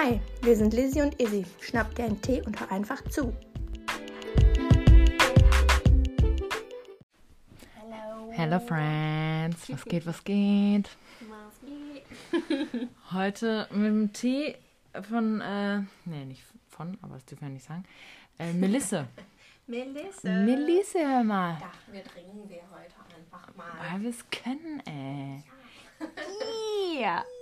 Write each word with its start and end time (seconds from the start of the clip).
Hi, 0.00 0.20
wir 0.42 0.54
sind 0.54 0.74
Lizzie 0.74 1.02
und 1.02 1.20
Izzy. 1.20 1.44
Schnapp 1.60 1.92
dir 1.96 2.04
einen 2.04 2.22
Tee 2.22 2.40
und 2.42 2.60
hör 2.60 2.70
einfach 2.70 3.02
zu. 3.08 3.36
Hallo. 7.76 8.30
Hello 8.30 8.60
Friends, 8.60 9.68
was 9.68 9.84
geht, 9.84 10.06
was 10.06 10.22
geht? 10.22 10.88
Was 11.28 11.58
geht? 11.62 12.88
Heute 13.12 13.66
mit 13.72 13.86
dem 13.86 14.12
Tee 14.12 14.54
von, 15.08 15.40
äh, 15.40 15.80
nee, 16.04 16.26
nicht 16.26 16.44
von, 16.68 16.96
aber 17.02 17.14
das 17.14 17.24
dürfen 17.24 17.48
wir 17.48 17.54
nicht 17.54 17.66
sagen, 17.66 17.82
äh, 18.38 18.52
Melisse. 18.52 19.08
Melisse. 19.66 20.28
Melisse, 20.28 21.00
hör 21.00 21.24
mal. 21.24 21.58
Ja, 21.60 21.72
wir 21.92 22.04
trinken 22.04 22.48
wir 22.48 22.62
heute 22.70 22.94
einfach 23.16 23.52
mal. 23.56 23.66
Weil 23.90 24.02
wir 24.02 24.10
es 24.10 24.24
können, 24.30 24.80
ey. 24.86 25.42
Ja. 27.02 27.24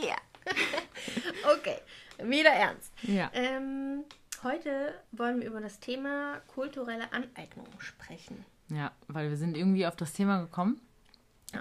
Ja. 0.00 0.14
okay, 1.56 1.78
wieder 2.22 2.50
ernst. 2.50 2.92
Ja. 3.02 3.30
Ähm, 3.32 4.04
heute 4.42 4.94
wollen 5.12 5.40
wir 5.40 5.48
über 5.48 5.60
das 5.60 5.80
Thema 5.80 6.40
kulturelle 6.48 7.12
Aneignung 7.12 7.68
sprechen. 7.78 8.44
Ja, 8.70 8.92
weil 9.06 9.30
wir 9.30 9.36
sind 9.36 9.56
irgendwie 9.56 9.86
auf 9.86 9.96
das 9.96 10.12
Thema 10.12 10.40
gekommen, 10.40 10.80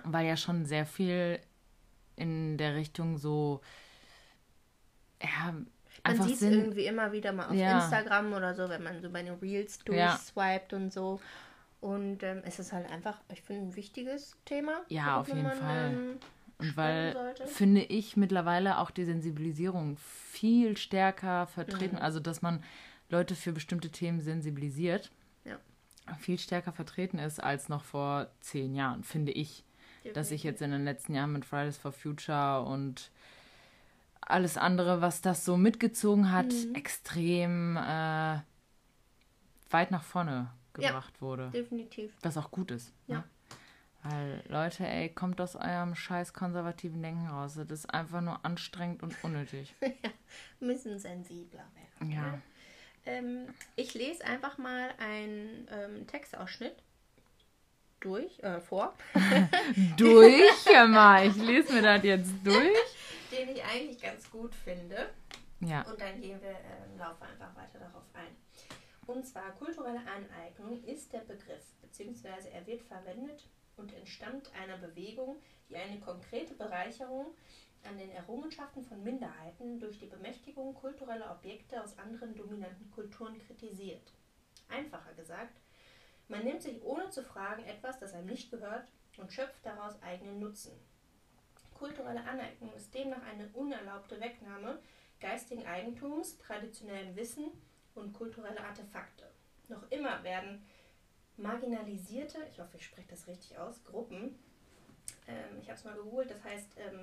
weil 0.04 0.26
ja 0.26 0.36
schon 0.36 0.66
sehr 0.66 0.86
viel 0.86 1.40
in 2.16 2.58
der 2.58 2.76
Richtung 2.76 3.18
so, 3.18 3.62
ja, 5.22 5.54
man 6.04 6.22
sieht 6.22 6.36
es 6.36 6.42
irgendwie 6.42 6.86
immer 6.86 7.12
wieder 7.12 7.32
mal 7.32 7.48
auf 7.48 7.54
ja. 7.54 7.80
Instagram 7.80 8.34
oder 8.34 8.56
so, 8.56 8.70
wenn 8.70 8.84
man 8.84 9.02
so 9.02 9.10
bei 9.10 9.24
den 9.24 9.36
Reels 9.36 9.80
durchswiped 9.80 10.72
ja. 10.72 10.78
und 10.78 10.94
so. 10.94 11.20
Und 11.80 12.24
ähm, 12.24 12.42
es 12.44 12.60
ist 12.60 12.74
halt 12.74 12.90
einfach, 12.92 13.20
ich 13.32 13.42
finde, 13.42 13.68
ein 13.68 13.76
wichtiges 13.76 14.36
Thema. 14.46 14.82
Ja, 14.90 15.20
auf 15.20 15.28
jeden 15.28 15.44
man, 15.44 15.58
Fall. 15.58 15.92
Ähm, 15.92 16.20
und 16.60 16.76
weil, 16.76 17.36
finde 17.46 17.84
ich, 17.84 18.18
mittlerweile 18.18 18.80
auch 18.80 18.90
die 18.90 19.06
Sensibilisierung 19.06 19.98
viel 19.98 20.76
stärker 20.76 21.46
vertreten, 21.48 21.98
mhm. 21.98 22.02
also 22.02 22.20
dass 22.20 22.42
man 22.42 22.64
Leute 23.10 23.36
für 23.36 23.52
bestimmte 23.52 23.90
Themen 23.90 24.22
sensibilisiert, 24.22 25.12
ja. 25.46 25.58
viel 26.20 26.40
stärker 26.40 26.72
vertreten 26.72 27.20
ist 27.20 27.42
als 27.42 27.70
noch 27.70 27.84
vor 27.84 28.28
zehn 28.40 28.74
Jahren, 28.74 29.04
finde 29.04 29.32
ich. 29.32 29.64
Definitiv. 29.98 30.14
Dass 30.14 30.32
ich 30.32 30.44
jetzt 30.44 30.62
in 30.62 30.72
den 30.72 30.84
letzten 30.84 31.14
Jahren 31.14 31.34
mit 31.34 31.46
Fridays 31.46 31.78
for 31.78 31.92
Future 31.92 32.62
und 32.64 33.12
alles 34.22 34.58
andere, 34.58 35.02
was 35.02 35.22
das 35.22 35.46
so 35.46 35.58
mitgezogen 35.58 36.32
hat, 36.32 36.54
mhm. 36.54 36.76
extrem 36.76 37.78
äh, 37.78 38.40
weit 39.70 39.92
nach 39.92 40.04
vorne 40.04 40.52
gebracht 40.74 41.14
ja, 41.16 41.22
wurde. 41.22 41.50
Definitiv. 41.52 42.14
Was 42.22 42.38
auch 42.38 42.52
gut 42.52 42.72
ist. 42.72 42.94
Ja. 43.08 43.18
Ne? 43.18 43.24
Weil, 44.10 44.44
Leute, 44.48 44.86
ey, 44.86 45.10
kommt 45.10 45.42
aus 45.42 45.56
eurem 45.56 45.96
scheiß 45.96 46.34
konservativen 46.34 47.02
Denken 47.02 47.28
raus. 47.28 47.56
Das 47.56 47.70
ist 47.72 47.94
einfach 47.94 48.22
nur 48.22 48.46
anstrengend 48.46 49.04
und 49.04 49.16
unnötig. 49.24 49.74
ja, 49.82 50.10
müssen 50.60 50.98
sensibler 51.00 51.66
werden. 51.76 52.12
Ja. 52.12 52.22
Ne? 52.22 52.42
Ähm, 53.06 53.48
ich 53.76 53.94
lese 53.94 54.24
einfach 54.26 54.58
mal 54.58 54.90
einen 55.00 55.68
ähm, 55.72 56.08
Textausschnitt 56.08 56.76
durch, 58.00 58.40
äh, 58.44 58.62
vor. 58.62 58.94
durch? 59.98 60.66
Ja 60.72 60.86
mal, 60.86 61.28
ich 61.28 61.36
lese 61.36 61.74
mir 61.74 61.82
das 61.82 62.04
jetzt 62.04 62.32
durch. 62.44 62.78
Den 63.32 63.50
ich 63.50 63.64
eigentlich 63.64 64.02
ganz 64.02 64.30
gut 64.30 64.54
finde. 64.56 65.10
Ja. 65.60 65.82
Und 65.82 66.00
dann 66.00 66.22
gehen 66.22 66.40
wir 66.42 66.52
äh, 66.52 66.92
im 66.92 66.98
Laufe 66.98 67.24
einfach 67.26 67.54
weiter 67.56 67.80
darauf 67.80 68.04
ein. 68.14 68.36
Und 69.08 69.26
zwar 69.26 69.52
kulturelle 69.54 70.00
Aneignung 70.00 70.84
ist 70.84 71.12
der 71.14 71.20
Begriff, 71.20 71.64
beziehungsweise 71.82 72.52
er 72.52 72.66
wird 72.68 72.84
verwendet 72.84 73.48
und 73.78 73.94
entstammt 73.94 74.52
einer 74.54 74.78
Bewegung, 74.78 75.38
die 75.70 75.78
eine 75.78 76.00
konkrete 76.00 76.54
Bereicherung 76.54 77.28
an 77.84 77.98
den 77.98 78.12
Errungenschaften 78.12 78.84
von 78.84 79.04
Minderheiten 79.04 79.80
durch 79.80 80.00
die 80.00 80.08
Bemächtigung 80.08 80.74
kultureller 80.74 81.32
Objekte 81.32 81.82
aus 81.82 81.98
anderen 81.98 82.36
dominanten 82.36 82.92
Kulturen 82.92 83.40
kritisiert. 83.40 84.12
Einfacher 84.68 85.14
gesagt, 85.14 85.56
man 86.28 86.44
nimmt 86.44 86.62
sich 86.62 86.84
ohne 86.84 87.10
zu 87.10 87.24
fragen 87.24 87.64
etwas, 87.64 88.00
das 88.00 88.14
einem 88.14 88.28
nicht 88.28 88.52
gehört, 88.52 88.88
und 89.18 89.32
schöpft 89.32 89.66
daraus 89.66 90.02
eigenen 90.04 90.40
Nutzen. 90.40 90.74
Kulturelle 91.74 92.24
Aneignung 92.24 92.74
ist 92.74 92.94
demnach 92.94 93.24
eine 93.24 93.48
unerlaubte 93.54 94.20
Wegnahme 94.20 94.80
geistigen 95.20 95.66
Eigentums, 95.66 96.38
traditionellem 96.38 97.16
Wissen 97.16 97.52
und 97.96 98.14
kulturelle 98.14 98.60
Artefakte. 98.60 99.28
Noch 99.68 99.90
immer 99.90 100.24
werden 100.24 100.64
marginalisierte, 101.38 102.40
ich 102.52 102.60
hoffe, 102.60 102.78
ich 102.78 102.86
spreche 102.86 103.08
das 103.10 103.28
richtig 103.28 103.58
aus, 103.58 103.84
Gruppen, 103.84 104.38
ähm, 105.28 105.60
ich 105.62 105.70
habe 105.70 105.78
es 105.78 105.86
mal 105.86 105.96
geholt, 105.96 106.30
das 106.30 106.44
heißt, 106.44 106.68
ähm, 106.78 107.00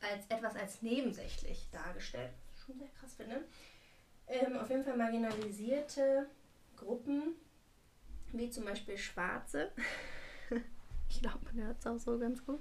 als 0.00 0.26
etwas 0.28 0.56
als 0.56 0.82
nebensächlich 0.82 1.68
dargestellt, 1.72 2.30
was 2.46 2.58
ich 2.58 2.64
schon 2.64 2.78
sehr 2.78 2.88
krass 3.00 3.14
finde. 3.14 3.44
Ähm, 4.28 4.56
auf 4.58 4.68
jeden 4.70 4.84
Fall 4.84 4.96
marginalisierte 4.96 6.26
Gruppen, 6.76 7.34
wie 8.32 8.50
zum 8.50 8.64
Beispiel 8.64 8.96
Schwarze, 8.96 9.72
ich 11.08 11.20
glaube, 11.20 11.38
man 11.44 11.64
hört 11.64 11.78
es 11.80 11.86
auch 11.86 11.98
so 11.98 12.18
ganz 12.18 12.44
gut, 12.44 12.60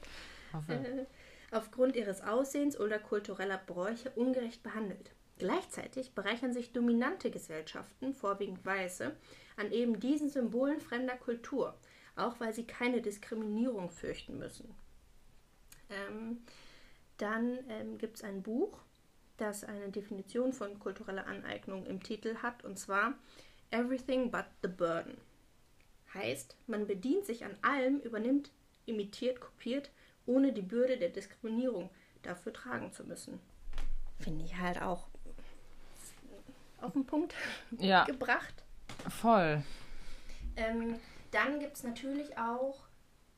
äh, 0.69 1.05
aufgrund 1.51 1.95
ihres 1.95 2.21
Aussehens 2.21 2.79
oder 2.79 2.99
kultureller 2.99 3.57
Bräuche 3.57 4.11
ungerecht 4.11 4.63
behandelt. 4.63 5.11
Gleichzeitig 5.37 6.15
bereichern 6.15 6.53
sich 6.53 6.73
dominante 6.73 7.29
Gesellschaften, 7.29 8.15
vorwiegend 8.15 8.65
weiße, 8.65 9.15
an 9.57 9.71
eben 9.71 9.99
diesen 9.99 10.29
Symbolen 10.29 10.79
fremder 10.79 11.17
Kultur, 11.17 11.75
auch 12.15 12.39
weil 12.39 12.53
sie 12.53 12.65
keine 12.65 13.01
Diskriminierung 13.01 13.89
fürchten 13.89 14.37
müssen. 14.37 14.73
Ähm, 15.89 16.39
dann 17.17 17.59
ähm, 17.69 17.97
gibt 17.97 18.17
es 18.17 18.23
ein 18.23 18.43
Buch, 18.43 18.79
das 19.37 19.63
eine 19.63 19.89
Definition 19.89 20.53
von 20.53 20.79
kultureller 20.79 21.27
Aneignung 21.27 21.85
im 21.85 22.01
Titel 22.01 22.37
hat, 22.37 22.63
und 22.63 22.77
zwar 22.79 23.13
Everything 23.71 24.31
but 24.31 24.45
the 24.61 24.69
Burden. 24.69 25.17
Heißt, 26.13 26.55
man 26.67 26.87
bedient 26.87 27.25
sich 27.25 27.43
an 27.43 27.57
allem, 27.61 27.99
übernimmt, 27.99 28.51
imitiert, 28.85 29.41
kopiert, 29.41 29.91
ohne 30.25 30.53
die 30.53 30.61
Bürde 30.61 30.97
der 30.97 31.09
Diskriminierung 31.09 31.89
dafür 32.21 32.53
tragen 32.53 32.91
zu 32.91 33.03
müssen. 33.03 33.39
Finde 34.19 34.45
ich 34.45 34.55
halt 34.55 34.81
auch 34.81 35.07
auf 36.81 36.93
den 36.93 37.05
Punkt 37.05 37.33
ja. 37.77 38.03
gebracht. 38.05 38.63
Voll. 39.09 39.63
Ähm, 40.55 40.99
dann 41.31 41.59
gibt 41.59 41.77
es 41.77 41.83
natürlich 41.83 42.37
auch 42.37 42.79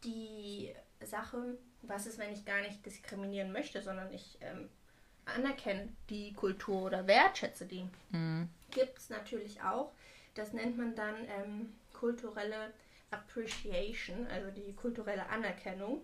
die 0.03 0.73
Sache, 1.01 1.57
was 1.81 2.05
ist, 2.05 2.17
wenn 2.17 2.33
ich 2.33 2.45
gar 2.45 2.61
nicht 2.61 2.85
diskriminieren 2.85 3.51
möchte, 3.51 3.81
sondern 3.81 4.11
ich 4.13 4.37
ähm, 4.41 4.69
anerkenne 5.25 5.89
die 6.09 6.33
Kultur 6.33 6.83
oder 6.83 7.07
wertschätze 7.07 7.65
die. 7.65 7.85
Mhm. 8.11 8.49
Gibt 8.71 8.97
es 8.97 9.09
natürlich 9.09 9.61
auch. 9.61 9.91
Das 10.33 10.53
nennt 10.53 10.77
man 10.77 10.95
dann 10.95 11.15
ähm, 11.37 11.73
kulturelle 11.93 12.73
Appreciation, 13.11 14.27
also 14.27 14.51
die 14.51 14.73
kulturelle 14.73 15.27
Anerkennung. 15.29 16.01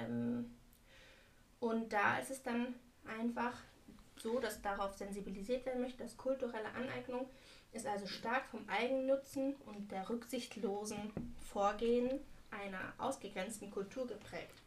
Ähm, 0.00 0.54
und 1.58 1.92
da 1.92 2.18
ist 2.18 2.30
es 2.30 2.42
dann 2.42 2.74
einfach 3.06 3.54
so, 4.16 4.38
dass 4.38 4.62
darauf 4.62 4.94
sensibilisiert 4.94 5.66
werden 5.66 5.82
möchte, 5.82 6.02
dass 6.02 6.16
kulturelle 6.16 6.70
Aneignung 6.74 7.28
ist 7.72 7.86
also 7.86 8.06
stark 8.06 8.46
vom 8.46 8.68
Eigennutzen 8.68 9.54
und 9.66 9.90
der 9.92 10.08
rücksichtslosen 10.08 11.12
Vorgehen 11.38 12.20
einer 12.50 12.92
ausgegrenzten 12.98 13.70
Kultur 13.70 14.06
geprägt. 14.06 14.62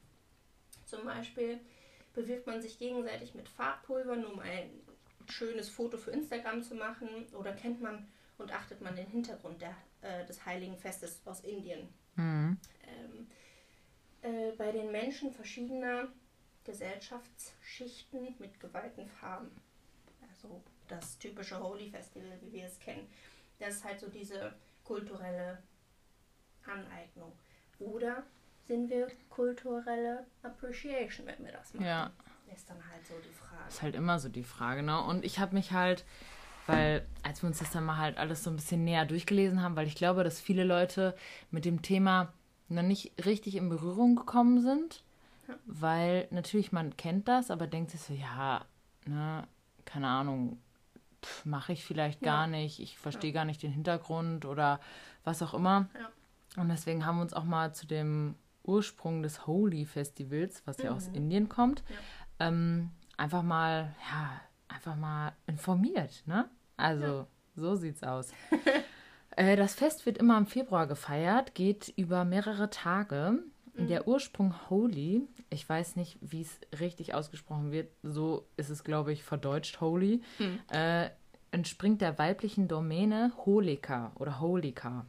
Zum 0.85 1.05
Beispiel 1.05 1.59
bewirbt 2.13 2.47
man 2.47 2.61
sich 2.61 2.79
gegenseitig 2.79 3.33
mit 3.35 3.49
Farbpulver, 3.49 4.15
nur 4.15 4.33
um 4.33 4.39
ein 4.39 4.69
schönes 5.27 5.69
Foto 5.69 5.97
für 5.97 6.11
Instagram 6.11 6.63
zu 6.63 6.75
machen, 6.75 7.27
oder 7.33 7.53
kennt 7.53 7.81
man 7.81 8.07
und 8.37 8.51
achtet 8.51 8.81
man 8.81 8.95
den 8.95 9.07
Hintergrund 9.07 9.61
der, 9.61 9.75
äh, 10.01 10.25
des 10.25 10.45
Heiligen 10.45 10.77
Festes 10.77 11.21
aus 11.25 11.41
Indien. 11.41 11.87
Mhm. 12.15 12.57
Ähm, 12.87 13.27
äh, 14.21 14.51
bei 14.55 14.71
den 14.71 14.91
Menschen 14.91 15.31
verschiedener 15.31 16.07
Gesellschaftsschichten 16.63 18.35
mit 18.39 18.59
geweihten 18.59 19.07
Farben. 19.07 19.51
Also 20.29 20.61
das 20.95 21.17
typische 21.17 21.61
Holy 21.61 21.89
Festival, 21.89 22.37
wie 22.41 22.51
wir 22.51 22.65
es 22.65 22.79
kennen. 22.79 23.07
Das 23.59 23.75
ist 23.75 23.83
halt 23.83 23.99
so 23.99 24.09
diese 24.09 24.53
kulturelle 24.83 25.61
Aneignung. 26.65 27.33
Oder 27.79 28.23
sind 28.65 28.89
wir 28.89 29.07
kulturelle 29.29 30.25
Appreciation, 30.41 31.27
wenn 31.27 31.43
wir 31.45 31.51
das 31.51 31.73
machen? 31.73 31.85
Ja. 31.85 32.11
Ist 32.53 32.69
dann 32.69 32.77
halt 32.91 33.05
so 33.05 33.13
die 33.15 33.33
Frage. 33.33 33.67
Ist 33.67 33.81
halt 33.81 33.95
immer 33.95 34.19
so 34.19 34.29
die 34.29 34.43
Frage, 34.43 34.83
ne? 34.83 35.01
Und 35.01 35.25
ich 35.25 35.39
habe 35.39 35.55
mich 35.55 35.71
halt, 35.71 36.05
weil 36.67 37.05
als 37.23 37.41
wir 37.41 37.47
uns 37.47 37.59
das 37.59 37.71
dann 37.71 37.83
mal 37.83 37.97
halt 37.97 38.17
alles 38.17 38.43
so 38.43 38.49
ein 38.49 38.55
bisschen 38.55 38.83
näher 38.83 39.05
durchgelesen 39.05 39.61
haben, 39.61 39.75
weil 39.75 39.87
ich 39.87 39.95
glaube, 39.95 40.23
dass 40.23 40.39
viele 40.39 40.63
Leute 40.63 41.15
mit 41.49 41.65
dem 41.65 41.81
Thema 41.81 42.31
noch 42.69 42.83
nicht 42.83 43.25
richtig 43.25 43.55
in 43.55 43.69
Berührung 43.69 44.15
gekommen 44.15 44.61
sind 44.61 45.03
weil 45.65 46.27
natürlich 46.31 46.71
man 46.71 46.95
kennt 46.97 47.27
das, 47.27 47.51
aber 47.51 47.67
denkt 47.67 47.91
sich 47.91 48.01
so, 48.01 48.13
ja, 48.13 48.65
ne, 49.05 49.47
keine 49.85 50.07
Ahnung, 50.07 50.61
mache 51.45 51.73
ich 51.73 51.85
vielleicht 51.85 52.21
ja. 52.21 52.33
gar 52.33 52.47
nicht, 52.47 52.79
ich 52.79 52.97
verstehe 52.97 53.31
ja. 53.31 53.35
gar 53.35 53.45
nicht 53.45 53.63
den 53.63 53.71
Hintergrund 53.71 54.45
oder 54.45 54.79
was 55.23 55.41
auch 55.41 55.53
immer. 55.53 55.89
Ja. 55.97 56.61
Und 56.61 56.69
deswegen 56.69 57.05
haben 57.05 57.17
wir 57.17 57.23
uns 57.23 57.33
auch 57.33 57.43
mal 57.43 57.73
zu 57.73 57.87
dem 57.87 58.35
Ursprung 58.63 59.23
des 59.23 59.47
Holy 59.47 59.85
Festivals, 59.85 60.61
was 60.65 60.77
ja 60.77 60.91
aus 60.91 61.09
mhm. 61.09 61.15
Indien 61.15 61.49
kommt, 61.49 61.83
ähm, 62.39 62.91
einfach 63.17 63.43
mal, 63.43 63.95
ja, 64.11 64.41
einfach 64.67 64.95
mal 64.95 65.33
informiert, 65.47 66.23
ne? 66.25 66.49
Also, 66.77 67.27
so 67.55 67.75
sieht's 67.75 68.03
aus. 68.03 68.31
äh, 69.35 69.55
das 69.55 69.75
Fest 69.75 70.05
wird 70.05 70.17
immer 70.17 70.37
im 70.37 70.47
Februar 70.47 70.87
gefeiert, 70.87 71.53
geht 71.55 71.93
über 71.95 72.25
mehrere 72.25 72.69
Tage. 72.69 73.39
Mhm. 73.75 73.87
Der 73.87 74.07
Ursprung 74.07 74.53
Holy, 74.69 75.27
ich 75.49 75.67
weiß 75.67 75.95
nicht, 75.95 76.17
wie 76.21 76.41
es 76.41 76.59
richtig 76.79 77.13
ausgesprochen 77.13 77.71
wird, 77.71 77.89
so 78.03 78.47
ist 78.57 78.69
es, 78.69 78.83
glaube 78.83 79.11
ich, 79.11 79.23
verdeutscht 79.23 79.81
Holy, 79.81 80.21
mhm. 80.39 80.59
äh, 80.71 81.09
entspringt 81.51 82.01
der 82.01 82.17
weiblichen 82.17 82.67
Domäne 82.67 83.31
Holika 83.45 84.11
oder 84.15 84.39
Holika. 84.39 85.05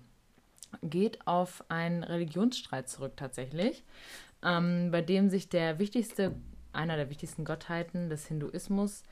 Geht 0.83 1.27
auf 1.27 1.65
einen 1.69 2.03
Religionsstreit 2.03 2.89
zurück 2.89 3.17
tatsächlich, 3.17 3.85
ähm, 4.43 4.91
bei 4.91 5.03
dem 5.03 5.31
sich 5.31 5.49
der 5.49 5.79
wichtigste, 5.79 6.35
einer 6.73 6.97
der 6.97 7.11
wichtigsten 7.11 7.45
Gottheiten 7.45 8.09
des 8.11 8.27
Hinduismus, 8.27 9.03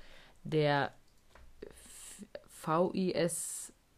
der 0.45 0.93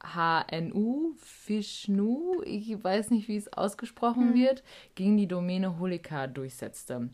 V-I-S-H-N-U, 0.05 1.17
Vishnu, 1.47 2.43
ich 2.45 2.83
weiß 2.83 3.11
nicht, 3.11 3.29
wie 3.29 3.37
es 3.37 3.53
ausgesprochen 3.53 4.31
mhm. 4.31 4.35
wird, 4.35 4.62
gegen 4.95 5.17
die 5.17 5.27
Domäne 5.27 5.79
Holika 5.79 6.27
durchsetzte. 6.27 7.09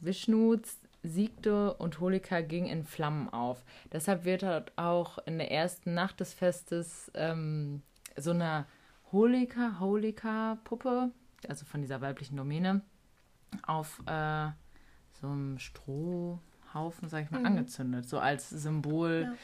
Vishnu 0.00 0.56
siegte 1.02 1.74
und 1.74 2.00
Holika 2.00 2.40
ging 2.40 2.66
in 2.66 2.84
Flammen 2.84 3.28
auf. 3.28 3.64
Deshalb 3.92 4.24
wird 4.24 4.42
dort 4.42 4.72
auch 4.76 5.18
in 5.26 5.38
der 5.38 5.50
ersten 5.50 5.94
Nacht 5.94 6.20
des 6.20 6.32
Festes 6.32 7.10
ähm, 7.14 7.82
so 8.16 8.30
eine 8.30 8.66
Holika, 9.10 9.78
Holika-Puppe, 9.80 11.10
also 11.48 11.64
von 11.64 11.80
dieser 11.80 12.00
weiblichen 12.00 12.36
Domäne, 12.36 12.82
auf 13.66 14.00
äh, 14.06 14.48
so 15.20 15.26
einem 15.26 15.58
Strohhaufen, 15.58 17.08
sag 17.08 17.24
ich 17.24 17.30
mal, 17.30 17.40
mhm. 17.40 17.46
angezündet. 17.46 18.08
So 18.08 18.18
als 18.18 18.48
Symbol 18.48 19.28
ja. 19.28 19.34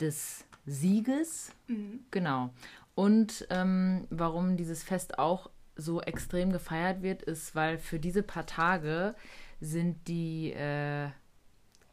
des 0.00 0.44
Sieges. 0.66 1.52
Mhm. 1.68 2.00
Genau. 2.10 2.50
Und 2.94 3.46
ähm, 3.50 4.06
warum 4.10 4.56
dieses 4.56 4.82
Fest 4.82 5.18
auch 5.18 5.50
so 5.76 6.00
extrem 6.00 6.52
gefeiert 6.52 7.02
wird, 7.02 7.22
ist, 7.22 7.54
weil 7.54 7.78
für 7.78 7.98
diese 7.98 8.22
paar 8.22 8.46
Tage 8.46 9.14
sind 9.60 10.08
die 10.08 10.52
äh, 10.52 11.10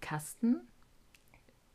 Kasten, 0.02 0.62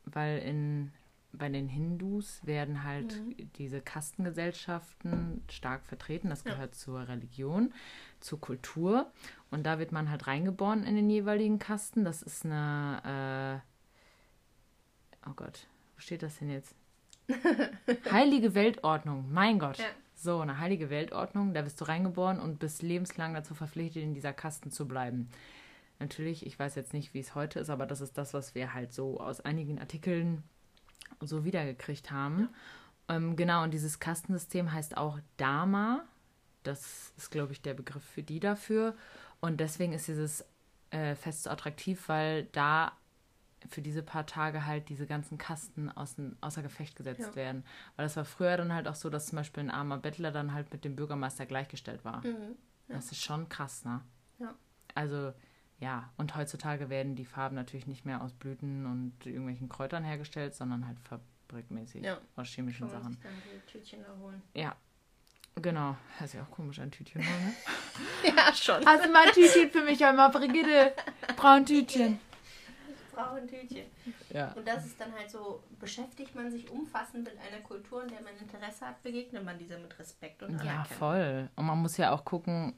weil 0.04 0.38
in 0.38 0.92
bei 1.32 1.48
den 1.48 1.68
Hindus 1.68 2.44
werden 2.44 2.84
halt 2.84 3.20
mhm. 3.20 3.50
diese 3.56 3.80
Kastengesellschaften 3.80 5.42
stark 5.50 5.84
vertreten. 5.84 6.30
Das 6.30 6.44
gehört 6.44 6.74
ja. 6.74 6.78
zur 6.78 7.08
Religion, 7.08 7.72
zur 8.20 8.40
Kultur. 8.40 9.12
Und 9.50 9.64
da 9.64 9.78
wird 9.78 9.92
man 9.92 10.10
halt 10.10 10.26
reingeboren 10.26 10.84
in 10.84 10.96
den 10.96 11.10
jeweiligen 11.10 11.58
Kasten. 11.58 12.04
Das 12.04 12.22
ist 12.22 12.44
eine, 12.44 13.62
äh, 15.24 15.28
oh 15.28 15.34
Gott, 15.34 15.66
wo 15.94 16.00
steht 16.00 16.22
das 16.22 16.38
denn 16.38 16.50
jetzt? 16.50 16.74
heilige 18.10 18.54
Weltordnung, 18.54 19.32
mein 19.32 19.58
Gott. 19.58 19.78
Ja. 19.78 19.86
So, 20.14 20.40
eine 20.40 20.58
heilige 20.58 20.90
Weltordnung, 20.90 21.54
da 21.54 21.62
bist 21.62 21.80
du 21.80 21.84
reingeboren 21.84 22.40
und 22.40 22.58
bist 22.58 22.82
lebenslang 22.82 23.34
dazu 23.34 23.54
verpflichtet, 23.54 24.02
in 24.02 24.14
dieser 24.14 24.32
Kasten 24.32 24.70
zu 24.70 24.88
bleiben. 24.88 25.28
Natürlich, 26.00 26.46
ich 26.46 26.58
weiß 26.58 26.74
jetzt 26.74 26.92
nicht, 26.92 27.14
wie 27.14 27.20
es 27.20 27.34
heute 27.34 27.60
ist, 27.60 27.70
aber 27.70 27.86
das 27.86 28.00
ist 28.00 28.18
das, 28.18 28.34
was 28.34 28.54
wir 28.54 28.74
halt 28.74 28.92
so 28.92 29.20
aus 29.20 29.40
einigen 29.40 29.78
Artikeln 29.78 30.42
so 31.20 31.44
wiedergekriegt 31.44 32.10
haben. 32.10 32.48
Ja. 33.08 33.16
Ähm, 33.16 33.36
genau, 33.36 33.62
und 33.62 33.72
dieses 33.72 34.00
Kastensystem 34.00 34.72
heißt 34.72 34.96
auch 34.96 35.18
Dharma. 35.36 36.04
Das 36.62 37.12
ist, 37.16 37.30
glaube 37.30 37.52
ich, 37.52 37.62
der 37.62 37.74
Begriff 37.74 38.04
für 38.04 38.22
die 38.22 38.40
dafür. 38.40 38.94
Und 39.40 39.60
deswegen 39.60 39.92
ist 39.92 40.08
dieses 40.08 40.44
äh, 40.90 41.14
Fest 41.14 41.44
so 41.44 41.50
attraktiv, 41.50 42.08
weil 42.08 42.44
da 42.52 42.92
für 43.68 43.82
diese 43.82 44.02
paar 44.02 44.26
Tage 44.26 44.66
halt 44.66 44.88
diese 44.88 45.06
ganzen 45.06 45.38
Kasten 45.38 45.90
außen, 45.90 46.36
außer 46.40 46.62
Gefecht 46.62 46.96
gesetzt 46.96 47.20
ja. 47.20 47.36
werden. 47.36 47.64
Weil 47.96 48.06
das 48.06 48.16
war 48.16 48.24
früher 48.24 48.56
dann 48.56 48.72
halt 48.72 48.86
auch 48.86 48.94
so, 48.94 49.10
dass 49.10 49.26
zum 49.26 49.36
Beispiel 49.36 49.64
ein 49.64 49.70
armer 49.70 49.98
Bettler 49.98 50.30
dann 50.30 50.52
halt 50.54 50.72
mit 50.72 50.84
dem 50.84 50.96
Bürgermeister 50.96 51.46
gleichgestellt 51.46 52.04
war. 52.04 52.24
Mhm. 52.24 52.56
Ja. 52.88 52.94
Das 52.94 53.10
ist 53.10 53.22
schon 53.22 53.48
krass, 53.48 53.84
ne? 53.84 54.00
Ja. 54.38 54.54
Also 54.94 55.32
ja, 55.80 56.10
und 56.16 56.34
heutzutage 56.34 56.88
werden 56.88 57.14
die 57.14 57.24
Farben 57.24 57.54
natürlich 57.54 57.86
nicht 57.86 58.04
mehr 58.04 58.22
aus 58.22 58.32
Blüten 58.32 58.86
und 58.86 59.26
irgendwelchen 59.26 59.68
Kräutern 59.68 60.02
hergestellt, 60.02 60.54
sondern 60.54 60.86
halt 60.86 60.98
fabrikmäßig 61.00 62.04
ja. 62.04 62.18
aus 62.34 62.48
chemischen 62.48 62.88
Kann 62.88 63.00
Sachen. 63.00 63.12
Sich 63.12 63.22
dann 63.22 63.32
die 63.44 63.72
Tütchen 63.72 64.02
da 64.02 64.16
holen. 64.20 64.42
Ja, 64.54 64.74
genau. 65.54 65.96
Das 66.18 66.30
ist 66.30 66.34
ja 66.34 66.42
auch 66.42 66.50
komisch, 66.50 66.80
ein 66.80 66.90
Tütchen 66.90 67.22
holen, 67.22 67.54
ne? 68.24 68.34
ja, 68.36 68.52
schon. 68.54 68.84
Hast 68.84 69.04
du 69.04 69.12
mal 69.12 69.26
ein 69.28 69.32
Tütchen 69.32 69.70
für 69.70 69.82
mich 69.82 70.04
einmal, 70.04 70.30
Brigitte? 70.30 70.94
Braun 71.36 71.64
Tütchen. 71.64 72.18
Brauche 73.18 73.36
ein 73.36 73.48
Tütchen. 73.48 73.86
Ja. 74.32 74.52
Und 74.52 74.66
das 74.66 74.86
ist 74.86 75.00
dann 75.00 75.12
halt 75.12 75.28
so, 75.30 75.62
beschäftigt 75.80 76.34
man 76.36 76.50
sich 76.50 76.70
umfassend 76.70 77.24
mit 77.24 77.36
einer 77.38 77.62
Kultur, 77.62 78.02
in 78.02 78.08
der 78.08 78.22
man 78.22 78.36
Interesse 78.36 78.86
hat, 78.86 79.02
begegnet 79.02 79.44
man 79.44 79.58
dieser 79.58 79.78
mit 79.78 79.98
Respekt 79.98 80.42
und 80.42 80.50
Anerkennung. 80.50 80.76
Ja, 80.76 80.84
voll. 80.84 81.50
Und 81.56 81.66
man 81.66 81.78
muss 81.78 81.96
ja 81.96 82.12
auch 82.12 82.24
gucken, 82.24 82.74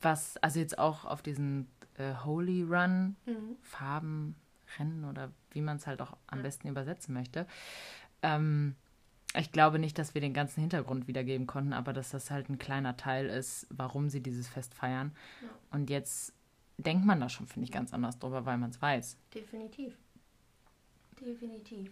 was, 0.00 0.38
also 0.38 0.58
jetzt 0.58 0.78
auch 0.78 1.04
auf 1.04 1.20
diesen 1.20 1.68
äh, 1.98 2.14
Holy 2.24 2.62
Run, 2.62 3.16
mhm. 3.26 3.56
Farben, 3.60 4.36
Rennen 4.78 5.04
oder 5.04 5.30
wie 5.50 5.60
man 5.60 5.76
es 5.76 5.86
halt 5.86 6.00
auch 6.00 6.16
am 6.26 6.38
ja. 6.38 6.42
besten 6.44 6.68
übersetzen 6.68 7.12
möchte. 7.12 7.46
Ähm, 8.22 8.74
ich 9.34 9.52
glaube 9.52 9.78
nicht, 9.78 9.98
dass 9.98 10.14
wir 10.14 10.20
den 10.20 10.34
ganzen 10.34 10.60
Hintergrund 10.60 11.08
wiedergeben 11.08 11.46
konnten, 11.46 11.72
aber 11.72 11.92
dass 11.92 12.10
das 12.10 12.30
halt 12.30 12.48
ein 12.48 12.58
kleiner 12.58 12.96
Teil 12.96 13.26
ist, 13.26 13.66
warum 13.70 14.08
sie 14.08 14.22
dieses 14.22 14.48
Fest 14.48 14.74
feiern. 14.74 15.14
Ja. 15.42 15.48
Und 15.70 15.90
jetzt 15.90 16.34
denkt 16.82 17.04
man 17.04 17.20
da 17.20 17.28
schon, 17.28 17.46
finde 17.46 17.64
ich, 17.64 17.72
ganz 17.72 17.92
anders 17.92 18.18
drüber, 18.18 18.44
weil 18.44 18.58
man 18.58 18.70
es 18.70 18.80
weiß. 18.80 19.16
Definitiv. 19.34 19.96
Definitiv. 21.20 21.90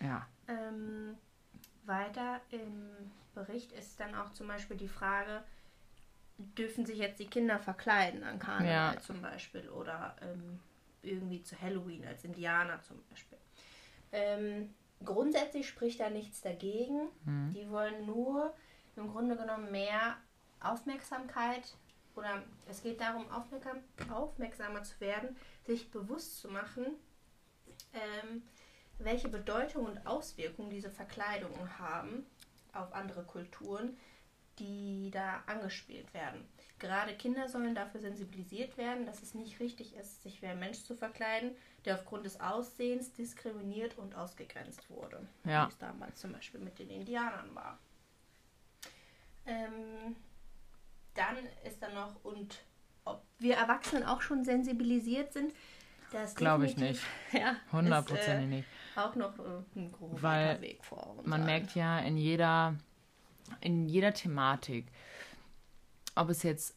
Ja. 0.00 0.26
Ähm, 0.48 1.16
weiter 1.84 2.40
im 2.50 2.90
Bericht 3.34 3.72
ist 3.72 3.98
dann 4.00 4.14
auch 4.14 4.32
zum 4.32 4.48
Beispiel 4.48 4.76
die 4.76 4.88
Frage, 4.88 5.42
dürfen 6.38 6.86
sich 6.86 6.98
jetzt 6.98 7.20
die 7.20 7.26
Kinder 7.26 7.58
verkleiden 7.58 8.24
an 8.24 8.38
Karneval 8.38 8.94
ja. 8.94 9.00
zum 9.00 9.20
Beispiel 9.20 9.68
oder 9.70 10.16
ähm, 10.22 10.58
irgendwie 11.02 11.42
zu 11.42 11.60
Halloween 11.60 12.06
als 12.06 12.24
Indianer 12.24 12.80
zum 12.82 13.02
Beispiel. 13.10 13.38
Ähm, 14.12 14.74
grundsätzlich 15.04 15.68
spricht 15.68 16.00
da 16.00 16.10
nichts 16.10 16.40
dagegen. 16.40 17.08
Mhm. 17.24 17.52
Die 17.54 17.68
wollen 17.70 18.06
nur 18.06 18.54
im 18.96 19.08
Grunde 19.08 19.36
genommen 19.36 19.70
mehr 19.70 20.16
Aufmerksamkeit 20.60 21.74
oder 22.20 22.42
es 22.68 22.82
geht 22.82 23.00
darum, 23.00 23.28
aufmerksam, 23.30 23.78
aufmerksamer 24.12 24.82
zu 24.82 25.00
werden, 25.00 25.36
sich 25.64 25.90
bewusst 25.90 26.38
zu 26.38 26.48
machen, 26.48 26.84
ähm, 27.94 28.42
welche 28.98 29.28
Bedeutung 29.28 29.86
und 29.86 30.06
Auswirkungen 30.06 30.70
diese 30.70 30.90
Verkleidungen 30.90 31.78
haben 31.78 32.26
auf 32.72 32.92
andere 32.92 33.24
Kulturen, 33.24 33.96
die 34.58 35.10
da 35.10 35.42
angespielt 35.46 36.12
werden. 36.12 36.46
Gerade 36.78 37.14
Kinder 37.16 37.48
sollen 37.48 37.74
dafür 37.74 38.00
sensibilisiert 38.00 38.76
werden, 38.76 39.06
dass 39.06 39.22
es 39.22 39.34
nicht 39.34 39.58
richtig 39.58 39.96
ist, 39.96 40.22
sich 40.22 40.42
wie 40.42 40.46
ein 40.46 40.58
Mensch 40.58 40.82
zu 40.82 40.94
verkleiden, 40.94 41.56
der 41.86 41.94
aufgrund 41.94 42.26
des 42.26 42.40
Aussehens 42.40 43.12
diskriminiert 43.14 43.96
und 43.96 44.14
ausgegrenzt 44.14 44.90
wurde. 44.90 45.26
Ja. 45.44 45.66
Wie 45.66 45.70
es 45.70 45.78
damals 45.78 46.20
zum 46.20 46.32
Beispiel 46.32 46.60
mit 46.60 46.78
den 46.78 46.90
Indianern 46.90 47.54
war. 47.54 47.78
Ähm, 49.46 50.16
dann 51.20 51.36
ist 51.64 51.82
da 51.82 51.88
noch, 51.90 52.24
und 52.24 52.62
ob 53.04 53.22
wir 53.38 53.56
Erwachsenen 53.56 54.04
auch 54.04 54.22
schon 54.22 54.44
sensibilisiert 54.44 55.32
sind, 55.32 55.52
das 56.12 56.34
glaube 56.34 56.66
ich 56.66 56.76
nicht. 56.76 57.00
Ja, 57.32 57.56
Hundertprozentig 57.70 58.46
äh, 58.46 58.56
nicht. 58.56 58.68
Auch 58.96 59.14
noch 59.14 59.38
äh, 59.38 59.62
ein 59.76 59.92
großer 59.92 60.60
Weg 60.60 60.84
vor 60.84 61.16
uns. 61.16 61.26
Man 61.26 61.44
merkt 61.44 61.76
ja 61.76 62.00
in 62.00 62.16
jeder 62.16 62.74
in 63.60 63.88
jeder 63.88 64.14
Thematik, 64.14 64.86
ob 66.14 66.30
es 66.30 66.42
jetzt 66.42 66.76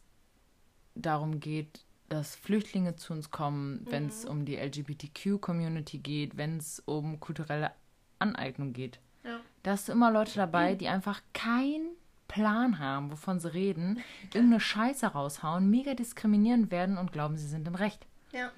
darum 0.96 1.40
geht, 1.40 1.86
dass 2.10 2.36
Flüchtlinge 2.36 2.96
zu 2.96 3.14
uns 3.14 3.32
kommen, 3.32 3.82
mhm. 3.82 3.92
wenn 3.92 4.08
es 4.08 4.26
um 4.26 4.46
die 4.46 4.58
LGBTQ-Community 4.58 6.00
geht, 6.00 6.38
wenn 6.38 6.58
es 6.58 6.82
um 6.86 7.20
kulturelle 7.20 7.72
Aneignung 8.20 8.74
geht. 8.74 9.00
Ja. 9.24 9.40
Da 9.64 9.72
hast 9.72 9.88
du 9.88 9.94
immer 9.94 10.12
Leute 10.12 10.36
dabei, 10.36 10.76
die 10.76 10.88
einfach 10.88 11.22
keinen 11.34 11.93
Plan 12.34 12.80
haben, 12.80 13.12
wovon 13.12 13.40
sie 13.40 13.54
reden, 13.54 14.02
irgendeine 14.34 14.60
Scheiße 14.60 15.06
raushauen, 15.06 15.70
mega 15.70 15.94
diskriminieren 15.94 16.72
werden 16.72 16.98
und 16.98 17.12
glauben, 17.12 17.38
sie 17.38 17.48
sind 17.48 17.68
im 17.68 17.76
Recht. 17.76 18.08
Ja. 18.32 18.52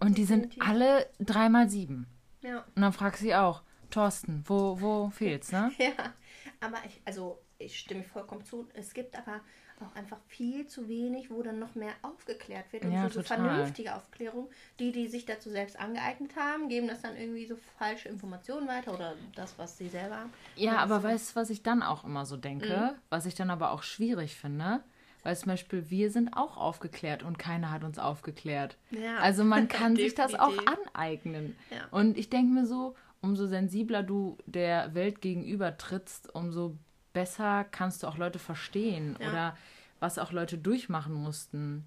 Und 0.00 0.18
die 0.18 0.24
sind 0.24 0.60
alle 0.60 1.08
dreimal 1.18 1.70
sieben. 1.70 2.06
Ja. 2.42 2.58
Und 2.76 2.82
dann 2.82 2.92
fragst 2.92 3.22
du 3.22 3.24
sie 3.24 3.34
auch, 3.34 3.62
Thorsten, 3.90 4.44
wo, 4.46 4.78
wo 4.82 5.08
fehlt's, 5.08 5.50
ne? 5.50 5.72
Ja, 5.78 6.12
aber 6.60 6.76
ich, 6.86 7.00
also 7.06 7.38
ich 7.56 7.78
stimme 7.78 8.04
vollkommen 8.04 8.44
zu. 8.44 8.68
Es 8.74 8.92
gibt 8.92 9.16
aber 9.16 9.40
auch 9.82 9.96
einfach 9.96 10.18
viel 10.26 10.66
zu 10.66 10.88
wenig, 10.88 11.30
wo 11.30 11.42
dann 11.42 11.58
noch 11.58 11.74
mehr 11.74 11.92
aufgeklärt 12.02 12.72
wird. 12.72 12.84
Und 12.84 12.92
ja, 12.92 13.08
so, 13.08 13.20
so 13.20 13.22
vernünftige 13.22 13.94
Aufklärung. 13.94 14.48
Die, 14.78 14.92
die 14.92 15.08
sich 15.08 15.24
dazu 15.24 15.50
selbst 15.50 15.78
angeeignet 15.78 16.36
haben, 16.36 16.68
geben 16.68 16.88
das 16.88 17.02
dann 17.02 17.16
irgendwie 17.16 17.46
so 17.46 17.56
falsche 17.78 18.08
Informationen 18.08 18.68
weiter 18.68 18.94
oder 18.94 19.14
das, 19.34 19.58
was 19.58 19.78
sie 19.78 19.88
selber 19.88 20.16
haben. 20.16 20.32
Ja, 20.56 20.78
aber 20.78 21.00
so. 21.00 21.08
weißt 21.08 21.30
du, 21.30 21.40
was 21.40 21.50
ich 21.50 21.62
dann 21.62 21.82
auch 21.82 22.04
immer 22.04 22.26
so 22.26 22.36
denke, 22.36 22.92
mhm. 22.92 22.98
was 23.10 23.26
ich 23.26 23.34
dann 23.34 23.50
aber 23.50 23.72
auch 23.72 23.82
schwierig 23.82 24.36
finde? 24.36 24.82
Weil 25.22 25.36
zum 25.36 25.48
Beispiel 25.48 25.88
wir 25.88 26.10
sind 26.10 26.36
auch 26.36 26.56
aufgeklärt 26.56 27.22
und 27.22 27.38
keiner 27.38 27.70
hat 27.70 27.84
uns 27.84 27.98
aufgeklärt. 27.98 28.76
Ja, 28.90 29.18
Also 29.18 29.44
man 29.44 29.68
kann 29.68 29.94
sich 29.94 30.14
das 30.14 30.34
auch 30.34 30.54
aneignen. 30.66 31.56
Ja. 31.70 31.86
Und 31.90 32.18
ich 32.18 32.28
denke 32.28 32.52
mir 32.52 32.66
so, 32.66 32.96
umso 33.20 33.46
sensibler 33.46 34.02
du 34.02 34.36
der 34.46 34.94
Welt 34.94 35.20
gegenüber 35.20 35.78
trittst, 35.78 36.34
umso 36.34 36.76
besser 37.12 37.64
kannst 37.64 38.02
du 38.02 38.06
auch 38.06 38.16
Leute 38.18 38.38
verstehen 38.38 39.16
Ja. 39.20 39.28
oder 39.28 39.56
was 40.00 40.18
auch 40.18 40.32
Leute 40.32 40.58
durchmachen 40.58 41.14
mussten, 41.14 41.86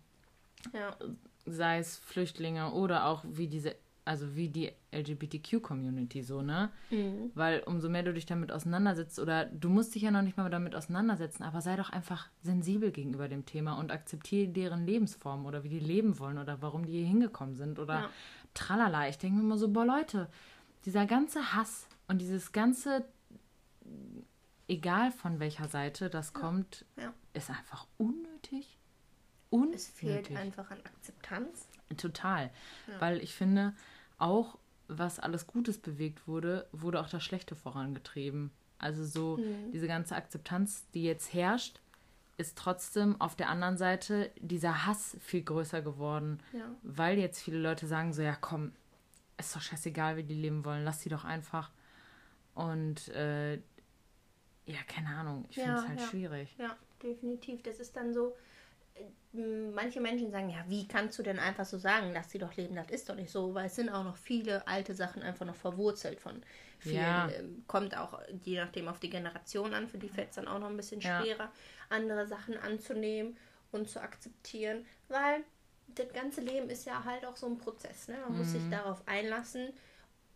Ja, 0.73 0.95
sei 1.45 1.77
es 1.79 1.97
Flüchtlinge 1.97 2.71
oder 2.71 3.05
auch 3.05 3.23
wie 3.27 3.47
diese, 3.47 3.75
also 4.03 4.35
wie 4.35 4.49
die 4.49 4.71
LGBTQ-Community 4.91 6.23
so, 6.23 6.41
ne? 6.41 6.69
Mhm. 6.89 7.31
Weil 7.35 7.61
umso 7.65 7.89
mehr 7.89 8.03
du 8.03 8.13
dich 8.13 8.25
damit 8.25 8.51
auseinandersetzt 8.51 9.19
oder 9.19 9.45
du 9.45 9.69
musst 9.69 9.93
dich 9.95 10.03
ja 10.03 10.11
noch 10.11 10.21
nicht 10.21 10.37
mal 10.37 10.49
damit 10.49 10.75
auseinandersetzen, 10.75 11.43
aber 11.43 11.61
sei 11.61 11.75
doch 11.75 11.89
einfach 11.89 12.27
sensibel 12.41 12.91
gegenüber 12.91 13.27
dem 13.27 13.45
Thema 13.45 13.73
und 13.79 13.91
akzeptiere 13.91 14.47
deren 14.47 14.85
Lebensform 14.85 15.45
oder 15.45 15.63
wie 15.63 15.69
die 15.69 15.79
leben 15.79 16.17
wollen 16.19 16.37
oder 16.37 16.61
warum 16.61 16.85
die 16.85 16.93
hier 16.93 17.07
hingekommen 17.07 17.55
sind 17.55 17.79
oder 17.79 17.93
Ja. 18.01 18.09
tralala. 18.53 19.09
Ich 19.09 19.17
denke 19.17 19.37
mir 19.37 19.43
immer 19.43 19.57
so, 19.57 19.67
boah 19.69 19.85
Leute, 19.85 20.27
dieser 20.85 21.05
ganze 21.05 21.53
Hass 21.53 21.87
und 22.07 22.19
dieses 22.21 22.51
ganze, 22.51 23.05
egal 24.67 25.11
von 25.11 25.39
welcher 25.39 25.67
Seite 25.67 26.09
das 26.09 26.33
kommt, 26.33 26.85
Ja. 26.99 27.13
ist 27.33 27.49
einfach 27.49 27.87
unnötig. 27.97 28.77
Unnötig. 29.49 29.75
es 29.75 29.87
fehlt 29.89 30.35
einfach 30.35 30.71
an 30.71 30.79
Akzeptanz. 30.83 31.69
Total. 31.97 32.51
Weil 32.99 33.21
ich 33.21 33.33
finde, 33.35 33.73
auch 34.17 34.57
was 34.87 35.19
alles 35.19 35.47
Gutes 35.47 35.77
bewegt 35.77 36.27
wurde, 36.27 36.67
wurde 36.71 36.99
auch 36.99 37.09
das 37.09 37.23
Schlechte 37.23 37.55
vorangetrieben. 37.55 38.51
Also 38.79 39.05
so 39.05 39.37
Mhm. 39.37 39.71
diese 39.71 39.87
ganze 39.87 40.15
Akzeptanz, 40.15 40.85
die 40.93 41.03
jetzt 41.03 41.33
herrscht, 41.33 41.79
ist 42.37 42.57
trotzdem 42.57 43.19
auf 43.21 43.35
der 43.35 43.49
anderen 43.49 43.77
Seite 43.77 44.29
dieser 44.39 44.85
Hass 44.85 45.15
viel 45.21 45.43
größer 45.43 45.81
geworden. 45.81 46.39
Ja. 46.51 46.65
Weil 46.83 47.17
jetzt 47.17 47.41
viele 47.41 47.59
Leute 47.59 47.87
sagen 47.87 48.11
so, 48.13 48.21
ja 48.21 48.35
komm, 48.35 48.73
ist 49.37 49.55
doch 49.55 49.61
scheißegal, 49.61 50.17
wie 50.17 50.23
die 50.23 50.33
leben 50.33 50.65
wollen, 50.65 50.83
lass 50.83 51.01
sie 51.01 51.09
doch 51.09 51.23
einfach. 51.23 51.71
Und 52.53 53.07
äh, 53.09 53.61
ja, 54.65 54.79
keine 54.87 55.09
Ahnung, 55.09 55.45
ich 55.49 55.59
finde 55.59 55.79
es 55.79 55.87
halt 55.87 55.99
ja. 55.99 56.07
schwierig. 56.07 56.55
Ja, 56.57 56.77
definitiv. 57.03 57.61
Das 57.63 57.79
ist 57.79 57.95
dann 57.95 58.13
so. 58.13 58.35
äh, 58.95 59.05
Manche 59.73 60.01
Menschen 60.01 60.31
sagen, 60.31 60.49
ja, 60.49 60.63
wie 60.67 60.87
kannst 60.87 61.19
du 61.19 61.23
denn 61.23 61.39
einfach 61.39 61.65
so 61.65 61.77
sagen, 61.77 62.11
lass 62.13 62.31
sie 62.31 62.39
doch 62.39 62.55
leben? 62.55 62.75
Das 62.75 62.89
ist 62.89 63.09
doch 63.09 63.15
nicht 63.15 63.31
so, 63.31 63.53
weil 63.53 63.67
es 63.67 63.75
sind 63.75 63.89
auch 63.89 64.03
noch 64.03 64.17
viele 64.17 64.67
alte 64.67 64.95
Sachen 64.95 65.21
einfach 65.23 65.45
noch 65.45 65.55
verwurzelt 65.55 66.19
von 66.21 66.41
vielen. 66.79 67.27
Ja. 67.27 67.29
ähm, 67.29 67.63
Kommt 67.67 67.97
auch 67.97 68.19
je 68.43 68.57
nachdem 68.57 68.87
auf 68.87 68.99
die 68.99 69.09
Generation 69.09 69.73
an, 69.73 69.87
für 69.89 69.97
die 69.97 70.09
fällt 70.09 70.29
es 70.29 70.35
dann 70.35 70.47
auch 70.47 70.59
noch 70.59 70.69
ein 70.69 70.77
bisschen 70.77 71.01
schwerer, 71.01 71.51
andere 71.89 72.27
Sachen 72.27 72.57
anzunehmen 72.57 73.37
und 73.71 73.89
zu 73.89 74.01
akzeptieren, 74.01 74.85
weil 75.09 75.43
das 75.89 76.11
ganze 76.13 76.41
Leben 76.41 76.69
ist 76.69 76.85
ja 76.85 77.03
halt 77.03 77.25
auch 77.25 77.35
so 77.37 77.47
ein 77.47 77.57
Prozess. 77.57 78.07
Ne? 78.07 78.17
Man 78.27 78.37
muss 78.37 78.47
Mhm. 78.47 78.51
sich 78.53 78.69
darauf 78.69 79.03
einlassen. 79.07 79.73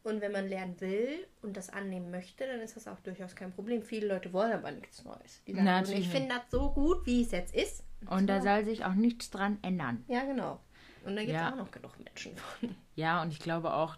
Und 0.09 0.21
wenn 0.21 0.31
man 0.31 0.47
lernen 0.47 0.79
will 0.81 1.27
und 1.41 1.55
das 1.55 1.69
annehmen 1.69 2.09
möchte, 2.11 2.45
dann 2.47 2.59
ist 2.61 2.75
das 2.75 2.87
auch 2.87 2.99
durchaus 3.01 3.35
kein 3.35 3.51
Problem. 3.51 3.81
Viele 3.83 4.07
Leute 4.07 4.33
wollen 4.33 4.51
aber 4.51 4.71
nichts 4.71 5.03
Neues. 5.03 5.41
Die 5.45 5.53
sagen, 5.53 5.65
natürlich 5.65 5.99
ich 6.01 6.09
finde 6.09 6.29
das 6.29 6.49
so 6.51 6.71
gut, 6.71 7.05
wie 7.05 7.21
es 7.21 7.31
jetzt 7.31 7.53
ist. 7.55 7.83
Und 8.07 8.27
da 8.27 8.39
so. 8.39 8.47
soll 8.47 8.65
sich 8.65 8.85
auch 8.85 8.93
nichts 8.95 9.29
dran 9.29 9.59
ändern. 9.61 10.03
Ja, 10.07 10.23
genau. 10.25 10.59
Und 11.05 11.15
da 11.15 11.21
gibt 11.21 11.33
es 11.35 11.41
Ja. 11.41 11.51
auch 11.51 11.57
noch 11.57 11.71
genug 11.71 11.93
Menschen 12.03 12.35
von. 12.35 12.75
Ja, 12.95 13.21
und 13.21 13.31
ich 13.31 13.39
glaube 13.39 13.73
auch 13.73 13.97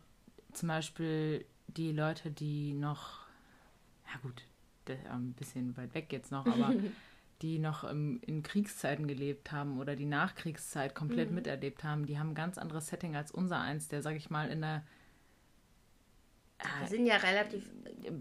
zum 0.53 0.67
Beispiel 0.67 1.45
die 1.67 1.91
Leute, 1.91 2.29
die 2.31 2.73
noch, 2.73 3.21
ja 4.07 4.19
gut, 4.21 4.43
ist 4.87 5.07
ein 5.07 5.33
bisschen 5.33 5.77
weit 5.77 5.93
weg 5.93 6.11
jetzt 6.11 6.31
noch, 6.31 6.45
aber 6.45 6.73
die 7.41 7.57
noch 7.57 7.83
im, 7.85 8.19
in 8.25 8.43
Kriegszeiten 8.43 9.07
gelebt 9.07 9.51
haben 9.51 9.79
oder 9.79 9.95
die 9.95 10.05
Nachkriegszeit 10.05 10.93
komplett 10.93 11.29
Mhm. 11.29 11.35
miterlebt 11.35 11.83
haben, 11.83 12.05
die 12.05 12.19
haben 12.19 12.31
ein 12.31 12.35
ganz 12.35 12.57
anderes 12.57 12.87
Setting 12.87 13.15
als 13.15 13.31
unser 13.31 13.59
eins, 13.59 13.87
der, 13.87 14.01
sag 14.01 14.15
ich 14.15 14.29
mal, 14.29 14.49
in 14.49 14.61
der 14.61 14.83
Wir 16.79 16.87
sind 16.87 17.05
ja 17.05 17.15
relativ 17.17 17.69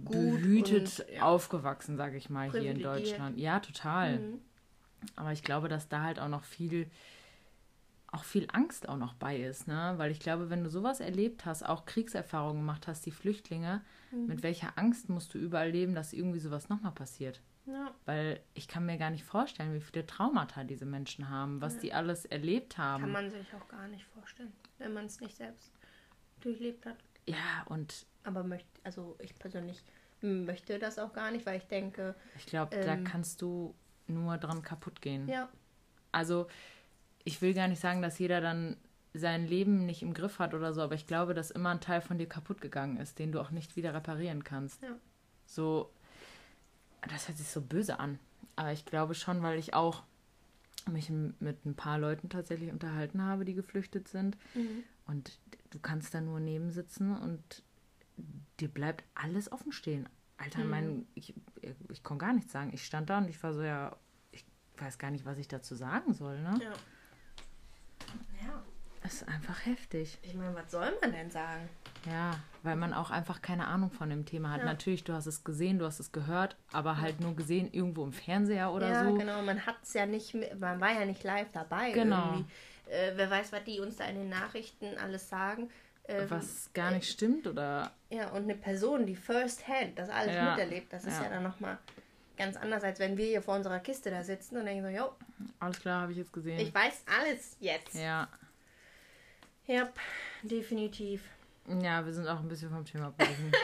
gut 0.04 0.06
behütet 0.42 1.00
und, 1.00 1.14
ja. 1.14 1.22
aufgewachsen, 1.22 1.96
sage 1.96 2.16
ich 2.16 2.30
mal, 2.30 2.50
hier 2.50 2.70
in. 2.72 2.82
Deutschland. 2.82 3.38
Ja, 3.38 3.60
total. 3.60 4.18
Mhm. 4.18 4.40
Aber 5.16 5.32
ich 5.32 5.42
glaube, 5.42 5.68
dass 5.68 5.88
da 5.88 6.02
halt 6.02 6.18
auch 6.20 6.28
noch 6.28 6.44
viel, 6.44 6.90
auch 8.12 8.24
viel 8.24 8.46
Angst 8.52 8.88
auch 8.88 8.96
noch 8.96 9.14
bei 9.14 9.38
ist, 9.40 9.66
ne? 9.68 9.94
Weil 9.96 10.10
ich 10.10 10.20
glaube, 10.20 10.50
wenn 10.50 10.62
du 10.64 10.68
sowas 10.70 11.00
erlebt 11.00 11.46
hast, 11.46 11.62
auch 11.64 11.86
Kriegserfahrungen 11.86 12.60
gemacht 12.62 12.86
hast, 12.86 13.06
die 13.06 13.10
Flüchtlinge, 13.12 13.82
Mhm. 14.10 14.26
mit 14.26 14.42
welcher 14.42 14.76
Angst 14.76 15.08
musst 15.08 15.32
du 15.34 15.38
überall 15.38 15.70
leben, 15.70 15.94
dass 15.94 16.12
irgendwie 16.12 16.40
sowas 16.40 16.68
nochmal 16.68 16.92
passiert? 16.92 17.40
Ja, 17.66 17.94
Weil 18.04 18.40
ich 18.54 18.66
kann 18.66 18.84
mir 18.86 18.98
gar 18.98 19.10
nicht 19.10 19.22
vorstellen, 19.24 19.72
wie 19.74 19.80
viele 19.80 20.04
Traumata 20.04 20.64
diese 20.64 20.86
Menschen 20.86 21.28
haben, 21.28 21.60
was 21.60 21.78
die 21.78 21.92
alles 21.92 22.24
erlebt 22.24 22.76
haben. 22.78 23.02
kann 23.02 23.12
man 23.12 23.30
sich 23.30 23.46
auch 23.54 23.68
gar 23.68 23.86
nicht 23.86 24.04
vorstellen, 24.06 24.52
wenn 24.78 24.92
man 24.92 25.04
es 25.06 25.20
nicht 25.20 25.36
selbst 25.36 25.70
durchlebt 26.40 26.84
hat. 26.86 26.96
ja, 27.26 27.62
und 27.66 28.06
Aber 28.24 28.42
möchte, 28.42 28.68
also 28.84 29.16
ich 29.20 29.34
persönlich 29.36 29.82
möchte 30.20 30.78
das 30.78 30.98
auch 30.98 31.12
gar 31.12 31.30
nicht, 31.30 31.46
weil 31.46 31.58
ich 31.58 31.66
denke, 31.66 32.14
ich 32.36 32.46
glaube, 32.46 32.76
da 32.76 32.92
Ähm. 32.94 33.04
kannst 33.04 33.40
du 33.42 33.74
nur 34.06 34.36
dran 34.38 34.62
kaputt 34.62 35.00
gehen. 35.00 35.28
ja, 35.28 35.48
Also, 36.12 36.46
ich 37.24 37.40
will 37.42 37.54
gar 37.54 37.68
nicht 37.68 37.80
sagen, 37.80 38.02
dass 38.02 38.18
jeder 38.18 38.40
dann 38.40 38.76
sein 39.14 39.46
Leben 39.46 39.86
nicht 39.86 40.02
im 40.02 40.14
Griff 40.14 40.38
hat 40.38 40.54
oder 40.54 40.72
so, 40.72 40.82
aber 40.82 40.94
ich 40.94 41.06
glaube, 41.06 41.34
dass 41.34 41.50
immer 41.50 41.70
ein 41.70 41.80
Teil 41.80 42.00
von 42.00 42.18
dir 42.18 42.28
kaputt 42.28 42.60
gegangen 42.60 42.96
ist, 42.98 43.18
den 43.18 43.32
du 43.32 43.40
auch 43.40 43.50
nicht 43.50 43.76
wieder 43.76 43.94
reparieren 43.94 44.44
kannst. 44.44 44.82
Ja. 44.82 44.96
So, 45.46 45.90
das 47.08 47.28
hört 47.28 47.38
sich 47.38 47.48
so 47.48 47.60
böse 47.60 47.98
an. 47.98 48.18
Aber 48.56 48.72
ich 48.72 48.84
glaube 48.84 49.14
schon, 49.14 49.42
weil 49.42 49.58
ich 49.58 49.74
auch 49.74 50.02
mich 50.90 51.10
mit 51.10 51.64
ein 51.66 51.74
paar 51.74 51.98
Leuten 51.98 52.28
tatsächlich 52.28 52.70
unterhalten 52.72 53.22
habe, 53.22 53.44
die 53.44 53.54
geflüchtet 53.54 54.08
sind. 54.08 54.36
Mhm. 54.54 54.84
Und 55.06 55.38
du 55.70 55.78
kannst 55.78 56.14
da 56.14 56.20
nur 56.20 56.40
neben 56.40 56.70
sitzen 56.70 57.16
und 57.16 57.62
dir 58.60 58.68
bleibt 58.68 59.04
alles 59.14 59.50
offen 59.52 59.72
stehen. 59.72 60.08
Alter, 60.38 60.60
Mhm. 60.64 60.70
mein, 60.70 61.06
ich, 61.14 61.34
ich 61.90 62.02
konnte 62.02 62.24
gar 62.24 62.32
nichts 62.32 62.52
sagen. 62.52 62.70
Ich 62.72 62.84
stand 62.84 63.10
da 63.10 63.18
und 63.18 63.28
ich 63.28 63.42
war 63.42 63.52
so, 63.52 63.62
ja, 63.62 63.94
ich 64.32 64.44
weiß 64.78 64.98
gar 64.98 65.10
nicht, 65.10 65.24
was 65.24 65.38
ich 65.38 65.48
dazu 65.48 65.74
sagen 65.74 66.12
soll, 66.14 66.40
ne? 66.40 66.58
ja. 66.62 66.72
Ja, 68.46 68.62
Das 69.02 69.14
ist 69.14 69.28
einfach 69.28 69.66
heftig. 69.66 70.18
ich 70.22 70.34
meine, 70.34 70.54
was 70.54 70.70
soll 70.70 70.90
man 71.00 71.12
denn 71.12 71.30
sagen? 71.30 71.68
Ja, 72.06 72.38
weil 72.62 72.76
man 72.76 72.94
auch 72.94 73.10
einfach 73.10 73.42
keine 73.42 73.66
Ahnung 73.66 73.90
von 73.90 74.08
dem 74.08 74.24
Thema 74.24 74.50
hat. 74.50 74.60
Ja. 74.60 74.64
Natürlich, 74.64 75.04
du 75.04 75.12
hast 75.12 75.26
es 75.26 75.44
gesehen, 75.44 75.78
du 75.78 75.84
hast 75.84 76.00
es 76.00 76.12
gehört, 76.12 76.56
aber 76.72 76.98
halt 77.00 77.20
nur 77.20 77.36
gesehen 77.36 77.70
irgendwo 77.72 78.02
im 78.04 78.12
Fernseher 78.12 78.72
oder 78.72 78.88
ja, 78.90 79.04
so. 79.04 79.14
genau, 79.14 79.42
man 79.42 79.64
hat 79.66 79.76
es 79.82 79.92
ja 79.92 80.06
nicht, 80.06 80.34
man 80.58 80.80
war 80.80 80.92
ja 80.92 81.04
nicht 81.04 81.22
live 81.22 81.52
dabei. 81.52 81.92
Genau. 81.92 82.42
Äh, 82.88 83.12
wer 83.16 83.30
weiß, 83.30 83.52
was 83.52 83.62
die 83.64 83.78
uns 83.80 83.96
da 83.96 84.04
in 84.06 84.16
den 84.16 84.28
Nachrichten 84.30 84.96
alles 84.98 85.28
sagen. 85.28 85.68
Ähm, 86.10 86.30
Was 86.30 86.70
gar 86.74 86.90
nicht 86.90 87.08
stimmt 87.10 87.46
oder 87.46 87.92
Ja, 88.10 88.28
und 88.30 88.42
eine 88.44 88.54
Person, 88.54 89.06
die 89.06 89.16
first 89.16 89.66
hand 89.68 89.98
das 89.98 90.08
alles 90.10 90.34
Ja, 90.34 90.50
miterlebt, 90.50 90.92
das 90.92 91.04
ist 91.04 91.16
ja. 91.18 91.24
ja 91.24 91.28
dann 91.30 91.42
nochmal 91.42 91.78
ganz 92.36 92.56
anders, 92.56 92.82
als 92.82 92.98
wenn 92.98 93.16
wir 93.16 93.26
hier 93.26 93.42
vor 93.42 93.54
unserer 93.54 93.80
Kiste 93.80 94.10
da 94.10 94.22
sitzen 94.24 94.56
und 94.56 94.64
denken 94.66 94.82
so, 94.82 94.88
jo, 94.88 95.12
alles 95.58 95.78
klar, 95.80 96.02
habe 96.02 96.12
ich 96.12 96.18
jetzt 96.18 96.32
gesehen. 96.32 96.58
ich 96.58 96.74
weiß 96.74 97.04
alles 97.20 97.56
jetzt. 97.60 97.94
ja. 97.94 98.28
Ja, 99.66 99.88
definitiv. 100.42 101.22
ja, 101.80 102.04
wir 102.04 102.12
sind 102.12 102.26
auch 102.26 102.40
ein 102.40 102.48
bisschen 102.48 102.70
vom 102.70 102.84
Thema 102.84 103.06
abgewichen. 103.08 103.52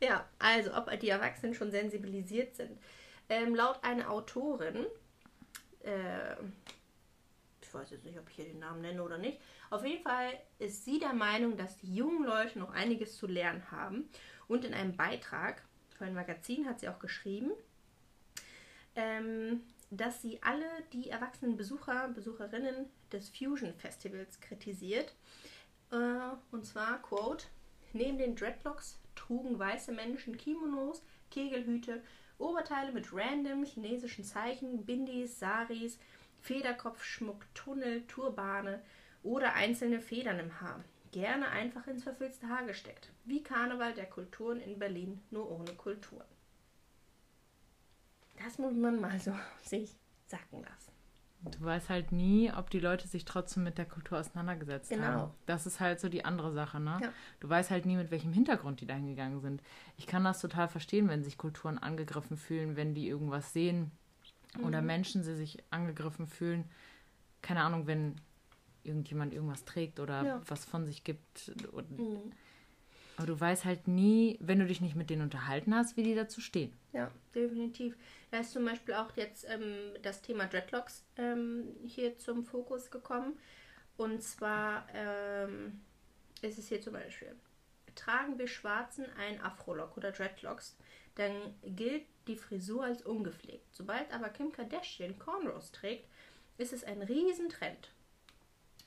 Ja, 0.00 0.26
also 0.38 0.74
ob 0.76 0.90
die 1.00 1.08
Erwachsenen 1.08 1.54
schon 1.54 1.70
sensibilisiert 1.70 2.56
sind. 2.56 2.78
Ähm, 3.28 3.54
laut 3.54 3.82
einer 3.82 4.10
Autorin, 4.10 4.84
äh, 5.82 6.36
ich 7.74 7.80
weiß 7.80 7.90
jetzt 7.90 8.04
nicht, 8.04 8.18
ob 8.18 8.28
ich 8.28 8.36
hier 8.36 8.44
den 8.44 8.60
Namen 8.60 8.82
nenne 8.82 9.02
oder 9.02 9.18
nicht, 9.18 9.40
auf 9.70 9.84
jeden 9.84 10.02
Fall 10.02 10.32
ist 10.58 10.84
sie 10.84 10.98
der 11.00 11.12
Meinung, 11.12 11.56
dass 11.56 11.76
die 11.78 11.94
jungen 11.94 12.24
Leute 12.24 12.58
noch 12.58 12.70
einiges 12.70 13.16
zu 13.16 13.26
lernen 13.26 13.70
haben. 13.70 14.08
Und 14.46 14.64
in 14.64 14.74
einem 14.74 14.96
Beitrag 14.96 15.62
für 15.90 16.04
ein 16.04 16.14
Magazin 16.14 16.66
hat 16.66 16.80
sie 16.80 16.88
auch 16.88 16.98
geschrieben, 16.98 17.50
ähm, 18.94 19.62
dass 19.90 20.22
sie 20.22 20.40
alle 20.42 20.66
die 20.92 21.10
erwachsenen 21.10 21.56
Besucher, 21.56 22.08
Besucherinnen 22.08 22.86
des 23.10 23.30
Fusion 23.30 23.74
Festivals 23.74 24.40
kritisiert. 24.40 25.14
Äh, 25.90 25.96
und 26.52 26.64
zwar, 26.64 27.02
Quote, 27.02 27.46
neben 27.92 28.18
den 28.18 28.36
Dreadlocks 28.36 29.00
trugen 29.16 29.58
weiße 29.58 29.92
Menschen 29.92 30.36
Kimonos, 30.36 31.02
Kegelhüte, 31.30 32.02
Oberteile 32.38 32.92
mit 32.92 33.12
random 33.12 33.64
chinesischen 33.64 34.24
Zeichen, 34.24 34.84
Bindis, 34.84 35.38
Saris, 35.38 35.98
Federkopfschmuck, 36.44 37.42
Tunnel, 37.54 38.06
Turbane 38.06 38.80
oder 39.22 39.54
einzelne 39.54 40.00
Federn 40.00 40.38
im 40.38 40.60
Haar. 40.60 40.84
Gerne 41.10 41.48
einfach 41.48 41.86
ins 41.86 42.02
verfilzte 42.02 42.48
Haar 42.50 42.64
gesteckt. 42.66 43.10
Wie 43.24 43.42
Karneval 43.42 43.94
der 43.94 44.04
Kulturen 44.06 44.60
in 44.60 44.78
Berlin, 44.78 45.22
nur 45.30 45.50
ohne 45.50 45.72
Kulturen. 45.72 46.26
Das 48.44 48.58
muss 48.58 48.74
man 48.74 49.00
mal 49.00 49.18
so 49.18 49.32
sich 49.62 49.96
sacken 50.26 50.62
lassen. 50.62 50.92
Du 51.58 51.62
weißt 51.64 51.88
halt 51.90 52.10
nie, 52.12 52.50
ob 52.52 52.68
die 52.70 52.80
Leute 52.80 53.06
sich 53.08 53.24
trotzdem 53.24 53.64
mit 53.64 53.76
der 53.78 53.84
Kultur 53.86 54.18
auseinandergesetzt 54.18 54.90
Genau. 54.90 55.02
haben. 55.04 55.30
Das 55.46 55.66
ist 55.66 55.78
halt 55.80 56.00
so 56.00 56.08
die 56.10 56.24
andere 56.26 56.52
Sache, 56.52 56.80
ne? 56.80 56.98
Ja. 57.02 57.12
Du 57.40 57.48
weißt 57.48 57.70
halt 57.70 57.84
nie, 57.86 57.96
mit 57.96 58.10
welchem 58.10 58.32
Hintergrund 58.32 58.80
die 58.80 58.86
da 58.86 58.94
hingegangen 58.94 59.40
sind. 59.40 59.62
Ich 59.96 60.06
kann 60.06 60.24
das 60.24 60.40
total 60.40 60.68
verstehen, 60.68 61.08
wenn 61.08 61.22
sich 61.22 61.36
Kulturen 61.38 61.78
angegriffen 61.78 62.36
fühlen, 62.38 62.76
wenn 62.76 62.94
die 62.94 63.08
irgendwas 63.08 63.52
sehen 63.52 63.90
oder 64.62 64.80
Mhm. 64.80 64.86
Menschen 64.86 65.22
sie 65.22 65.34
sich 65.34 65.62
angegriffen 65.70 66.26
fühlen. 66.26 66.64
Keine 67.42 67.62
Ahnung, 67.62 67.86
wenn 67.86 68.16
irgendjemand 68.82 69.32
irgendwas 69.34 69.64
trägt 69.64 69.98
oder 70.00 70.22
Ja. 70.24 70.42
was 70.46 70.64
von 70.64 70.84
sich 70.84 71.04
gibt. 71.04 71.52
Und, 71.72 71.98
Mhm. 71.98 72.32
aber 73.16 73.26
du 73.26 73.38
weißt 73.40 73.64
halt 73.64 73.88
nie, 73.88 74.36
wenn 74.40 74.58
du 74.58 74.66
dich 74.66 74.80
nicht 74.80 74.94
mit 74.96 75.10
denen 75.10 75.22
unterhalten 75.22 75.74
hast, 75.74 75.96
wie 75.96 76.02
die 76.02 76.14
dazu 76.14 76.40
stehen. 76.40 76.72
Ja, 76.92 77.10
definitiv. 77.34 77.96
Da 78.30 78.38
ist 78.38 78.52
zum 78.52 78.64
Beispiel 78.64 78.94
auch 78.94 79.16
jetzt 79.16 79.46
ähm, 79.48 79.94
das 80.02 80.22
Thema 80.22 80.46
Dreadlocks 80.46 81.04
ähm, 81.16 81.74
hier 81.86 82.18
zum 82.18 82.44
Fokus 82.44 82.90
gekommen. 82.90 83.38
Und 83.96 84.22
zwar 84.22 84.86
ähm, 84.94 85.80
ist 86.42 86.58
es 86.58 86.68
hier 86.68 86.80
zum 86.80 86.92
Beispiel, 86.94 87.34
tragen 87.94 88.38
wir 88.38 88.48
Schwarzen 88.48 89.06
ein 89.18 89.40
Afrolock 89.40 89.96
oder 89.96 90.10
Dreadlocks, 90.12 90.76
dann 91.14 91.54
gilt 91.62 92.04
die 92.26 92.36
Frisur 92.36 92.84
als 92.84 93.02
ungepflegt. 93.02 93.74
Sobald 93.74 94.12
aber 94.12 94.28
Kim 94.30 94.52
Kardashian 94.52 95.18
Cornrows 95.18 95.72
trägt, 95.72 96.08
ist 96.58 96.72
es 96.72 96.84
ein 96.84 97.02
Riesentrend. 97.02 97.90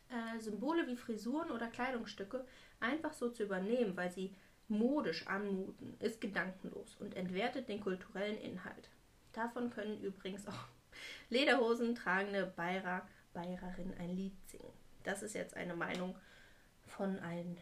Äh, 0.10 0.39
Symbole 0.39 0.88
wie 0.88 0.96
Frisuren 0.96 1.51
oder 1.51 1.67
Kleidungsstücke 1.67 2.46
einfach 2.79 3.13
so 3.13 3.29
zu 3.29 3.43
übernehmen, 3.43 3.96
weil 3.98 4.12
sie 4.12 4.34
modisch 4.67 5.27
anmuten, 5.27 5.96
ist 6.00 6.19
gedankenlos 6.22 6.96
und 7.00 7.15
entwertet 7.15 7.69
den 7.69 7.81
kulturellen 7.81 8.38
Inhalt. 8.38 8.89
Davon 9.34 9.69
können 9.69 10.01
übrigens 10.01 10.48
auch 10.48 10.67
Lederhosen 11.29 11.96
tragende 11.96 12.51
Bayer, 12.55 13.07
Bayerin 13.34 13.93
ein 14.00 14.15
Lied 14.15 14.34
singen. 14.48 14.74
Das 15.03 15.24
ist 15.24 15.36
jetzt 15.36 15.55
eine 15.55 15.75
Meinung 15.75 16.15
von, 16.86 17.19
ein, 17.19 17.57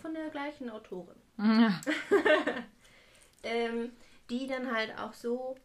von 0.00 0.14
der 0.14 0.30
gleichen 0.30 0.70
Autorin 0.70 1.16
Ja. 1.38 1.80
ähm, 3.46 3.92
die 4.28 4.46
dann 4.46 4.74
halt 4.74 4.96
auch 4.98 5.12
so 5.12 5.56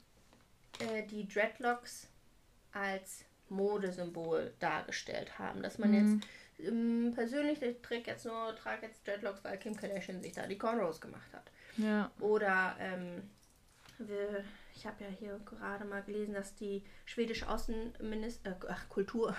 äh, 0.80 1.04
die 1.04 1.28
Dreadlocks 1.28 2.08
als 2.72 3.26
Modesymbol 3.50 4.54
dargestellt 4.60 5.38
haben. 5.38 5.62
Dass 5.62 5.78
man 5.78 5.94
jetzt 5.94 6.28
ähm, 6.60 7.12
persönlich, 7.14 7.62
ich 7.62 7.82
trage 7.82 8.04
jetzt 8.06 8.26
nur, 8.26 8.56
trage 8.56 8.88
jetzt 8.88 9.06
Dreadlocks, 9.06 9.44
weil 9.44 9.58
Kim 9.58 9.76
Kardashian 9.76 10.22
sich 10.22 10.34
da 10.34 10.48
die 10.48 10.58
Cornrows 10.58 11.02
gemacht 11.02 11.34
hat. 11.34 11.52
ja. 11.78 12.12
Oder 12.20 12.76
ähm, 12.80 13.24
wir, 13.98 14.44
ich 14.76 14.86
habe 14.86 15.04
ja 15.04 15.10
hier 15.10 15.40
gerade 15.46 15.86
mal 15.86 16.02
gelesen, 16.02 16.34
dass 16.34 16.56
die 16.56 16.84
schwedische 17.06 17.48
Außenministerin, 17.50 18.58
äh, 18.62 18.66
ach, 18.70 18.90
Kultur, 18.90 19.36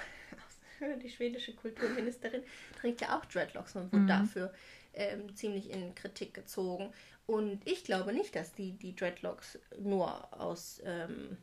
die 1.02 1.10
schwedische 1.10 1.54
Kulturministerin 1.54 2.42
trägt 2.80 3.00
ja 3.00 3.18
auch 3.18 3.24
Dreadlocks 3.24 3.76
und 3.76 3.92
wurde 3.92 4.06
dafür 4.06 4.52
ähm, 4.94 5.34
ziemlich 5.34 5.70
in 5.70 5.94
Kritik 5.94 6.34
gezogen. 6.34 6.92
Und 7.26 7.66
ich 7.66 7.84
glaube 7.84 8.12
nicht, 8.12 8.34
dass 8.36 8.52
die 8.52 8.72
die 8.72 8.94
Dreadlocks 8.96 9.58
nur 9.78 10.32
aus 10.38 10.80
ähm, 10.84 11.36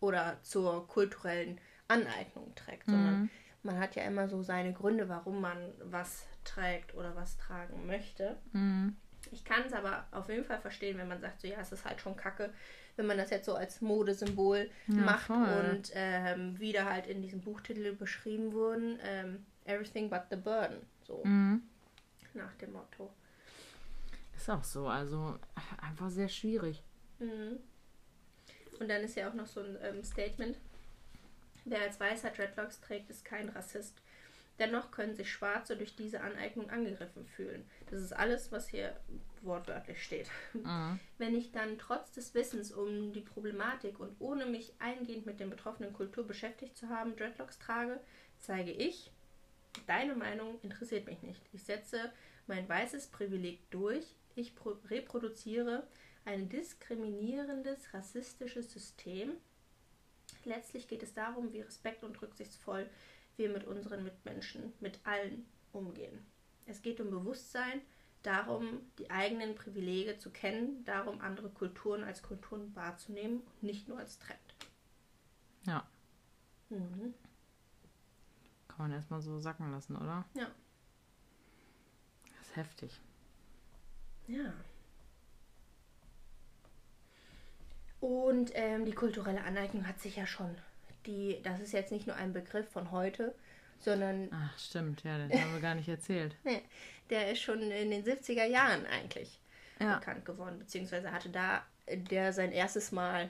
oder 0.00 0.38
zur 0.42 0.86
kulturellen 0.88 1.58
Aneignung 1.88 2.54
trägt, 2.54 2.88
sondern 2.90 3.30
man 3.62 3.78
hat 3.78 3.94
ja 3.96 4.02
immer 4.04 4.28
so 4.28 4.42
seine 4.42 4.72
Gründe, 4.72 5.08
warum 5.08 5.40
man 5.40 5.72
was 5.84 6.26
trägt 6.44 6.94
oder 6.94 7.14
was 7.16 7.36
tragen 7.36 7.86
möchte. 7.86 8.36
Mhm. 8.52 8.96
Ich 9.32 9.44
kann 9.44 9.62
es 9.66 9.72
aber 9.72 10.06
auf 10.12 10.28
jeden 10.28 10.44
Fall 10.44 10.58
verstehen, 10.60 10.96
wenn 10.98 11.08
man 11.08 11.20
sagt, 11.20 11.42
so 11.42 11.46
ja, 11.48 11.58
es 11.60 11.72
ist 11.72 11.84
halt 11.84 12.00
schon 12.00 12.16
kacke, 12.16 12.52
wenn 12.96 13.06
man 13.06 13.18
das 13.18 13.30
jetzt 13.30 13.46
so 13.46 13.54
als 13.54 13.80
Modesymbol 13.82 14.70
macht 14.86 15.26
voll. 15.26 15.36
und 15.76 15.90
ähm, 15.94 16.58
wieder 16.58 16.86
halt 16.86 17.06
in 17.06 17.20
diesem 17.22 17.40
Buchtitel 17.40 17.92
beschrieben 17.94 18.52
wurden, 18.52 18.98
ähm, 19.04 19.44
Everything 19.66 20.08
but 20.10 20.22
the 20.30 20.36
Burden, 20.36 20.78
so 21.06 21.22
Mhm. 21.24 21.62
nach 22.34 22.54
dem 22.54 22.72
Motto. 22.72 23.12
Ist 24.40 24.48
auch 24.48 24.64
so. 24.64 24.86
Also 24.86 25.38
einfach 25.82 26.08
sehr 26.08 26.30
schwierig. 26.30 26.82
Mhm. 27.18 27.58
Und 28.78 28.88
dann 28.88 29.02
ist 29.02 29.14
ja 29.14 29.28
auch 29.28 29.34
noch 29.34 29.46
so 29.46 29.60
ein 29.60 29.76
ähm, 29.82 30.02
Statement. 30.02 30.56
Wer 31.66 31.82
als 31.82 32.00
Weißer 32.00 32.30
Dreadlocks 32.30 32.80
trägt, 32.80 33.10
ist 33.10 33.22
kein 33.22 33.50
Rassist. 33.50 34.00
Dennoch 34.58 34.92
können 34.92 35.14
sich 35.14 35.30
Schwarze 35.30 35.76
durch 35.76 35.94
diese 35.94 36.22
Aneignung 36.22 36.70
angegriffen 36.70 37.26
fühlen. 37.26 37.68
Das 37.90 38.00
ist 38.00 38.14
alles, 38.14 38.50
was 38.50 38.66
hier 38.66 38.98
wortwörtlich 39.42 40.02
steht. 40.02 40.30
Mhm. 40.54 40.98
Wenn 41.18 41.36
ich 41.36 41.52
dann 41.52 41.78
trotz 41.78 42.10
des 42.12 42.32
Wissens 42.32 42.72
um 42.72 43.12
die 43.12 43.20
Problematik 43.20 44.00
und 44.00 44.16
ohne 44.20 44.46
mich 44.46 44.72
eingehend 44.78 45.26
mit 45.26 45.38
der 45.38 45.48
betroffenen 45.48 45.92
Kultur 45.92 46.26
beschäftigt 46.26 46.78
zu 46.78 46.88
haben, 46.88 47.14
Dreadlocks 47.14 47.58
trage, 47.58 48.00
zeige 48.38 48.72
ich, 48.72 49.12
deine 49.86 50.14
Meinung 50.14 50.58
interessiert 50.62 51.04
mich 51.04 51.20
nicht. 51.20 51.42
Ich 51.52 51.62
setze 51.62 52.10
mein 52.46 52.66
weißes 52.66 53.08
Privileg 53.08 53.70
durch. 53.70 54.16
Ich 54.40 54.54
pro- 54.56 54.78
reproduziere 54.88 55.86
ein 56.24 56.48
diskriminierendes, 56.48 57.92
rassistisches 57.92 58.72
System. 58.72 59.32
Letztlich 60.44 60.88
geht 60.88 61.02
es 61.02 61.12
darum, 61.12 61.52
wie 61.52 61.60
respekt 61.60 62.04
und 62.04 62.20
rücksichtsvoll 62.22 62.88
wir 63.36 63.50
mit 63.50 63.64
unseren 63.66 64.02
Mitmenschen, 64.02 64.72
mit 64.80 64.98
allen 65.04 65.46
umgehen. 65.72 66.24
Es 66.64 66.80
geht 66.80 67.00
um 67.00 67.10
Bewusstsein, 67.10 67.82
darum, 68.22 68.80
die 68.98 69.10
eigenen 69.10 69.54
Privilege 69.54 70.16
zu 70.16 70.30
kennen, 70.30 70.84
darum, 70.86 71.20
andere 71.20 71.50
Kulturen 71.50 72.02
als 72.02 72.22
Kulturen 72.22 72.74
wahrzunehmen 72.74 73.40
und 73.40 73.62
nicht 73.62 73.88
nur 73.88 73.98
als 73.98 74.18
Trend. 74.18 74.40
Ja. 75.64 75.86
Mhm. 76.70 77.12
Kann 78.68 78.78
man 78.78 78.92
erstmal 78.92 79.20
so 79.20 79.38
sacken 79.38 79.70
lassen, 79.70 79.96
oder? 79.96 80.24
Ja. 80.34 80.50
Das 82.38 82.48
ist 82.48 82.56
heftig. 82.56 83.00
Ja. 84.30 84.52
Und 88.00 88.52
ähm, 88.54 88.86
die 88.86 88.92
kulturelle 88.92 89.42
Aneignung 89.44 89.86
hat 89.86 90.00
sich 90.00 90.16
ja 90.16 90.26
schon, 90.26 90.56
die, 91.06 91.40
das 91.42 91.60
ist 91.60 91.72
jetzt 91.72 91.92
nicht 91.92 92.06
nur 92.06 92.16
ein 92.16 92.32
Begriff 92.32 92.68
von 92.70 92.90
heute, 92.90 93.34
sondern 93.78 94.28
Ach, 94.32 94.58
stimmt. 94.58 95.02
Ja, 95.04 95.18
das 95.18 95.38
haben 95.38 95.52
wir 95.52 95.60
gar 95.60 95.74
nicht 95.74 95.88
erzählt. 95.88 96.34
nee, 96.44 96.62
der 97.10 97.30
ist 97.32 97.40
schon 97.42 97.60
in 97.60 97.90
den 97.90 98.04
70er 98.04 98.44
Jahren 98.44 98.86
eigentlich 98.86 99.38
Ja. 99.80 99.98
bekannt 99.98 100.24
geworden, 100.24 100.58
beziehungsweise 100.58 101.12
hatte 101.12 101.28
da 101.30 101.62
der 101.92 102.32
sein 102.32 102.52
erstes 102.52 102.92
Mal, 102.92 103.28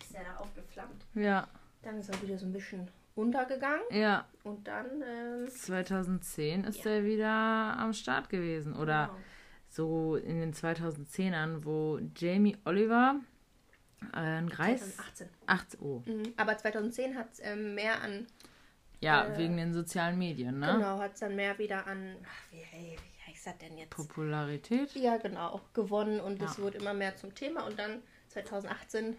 ist 0.00 0.14
er 0.14 0.24
da 0.24 0.36
aufgeflammt. 0.36 1.04
Ja. 1.14 1.48
Dann 1.82 1.98
ist 1.98 2.08
er 2.08 2.22
wieder 2.22 2.38
so 2.38 2.46
ein 2.46 2.52
bisschen 2.52 2.88
untergegangen 3.16 3.82
Ja. 3.90 4.26
und 4.44 4.66
dann, 4.66 5.02
ähm, 5.02 5.48
2010 5.50 6.64
ist 6.64 6.84
Ja. 6.84 6.92
er 6.92 7.04
wieder 7.04 7.28
am 7.30 7.92
Start 7.92 8.28
gewesen. 8.30 8.74
Oder 8.76 9.06
genau. 9.08 9.18
So 9.74 10.16
in 10.16 10.40
den 10.40 10.54
2010ern, 10.54 11.64
wo 11.64 11.98
Jamie 12.16 12.56
Oliver 12.64 13.16
ein 14.12 14.48
Greis. 14.48 14.96
2018. 14.96 15.28
8, 15.46 15.66
oh. 15.80 16.02
Mhm. 16.06 16.32
Aber 16.36 16.56
2010 16.56 17.16
hat 17.16 17.32
es 17.32 17.40
ähm, 17.42 17.74
mehr 17.74 18.00
an 18.02 18.26
Ja, 19.00 19.26
Äh, 19.26 19.38
wegen 19.38 19.56
den 19.56 19.72
sozialen 19.74 20.16
Medien, 20.18 20.60
ne? 20.60 20.74
Genau, 20.76 20.98
hat 20.98 21.14
es 21.14 21.20
dann 21.20 21.34
mehr 21.36 21.58
wieder 21.58 21.86
an, 21.86 22.14
ach, 22.24 22.52
wie, 22.52 22.58
wie 22.72 22.98
heißt 23.32 23.46
das 23.46 23.58
denn 23.58 23.76
jetzt? 23.76 23.90
Popularität. 23.90 24.94
Ja, 24.94 25.16
genau, 25.16 25.60
gewonnen 25.74 26.20
und 26.20 26.40
es 26.40 26.56
Ja. 26.56 26.62
wurde 26.62 26.78
immer 26.78 26.94
mehr 26.94 27.16
zum 27.16 27.34
Thema. 27.34 27.66
Und 27.66 27.78
dann 27.78 28.02
2018 28.28 29.16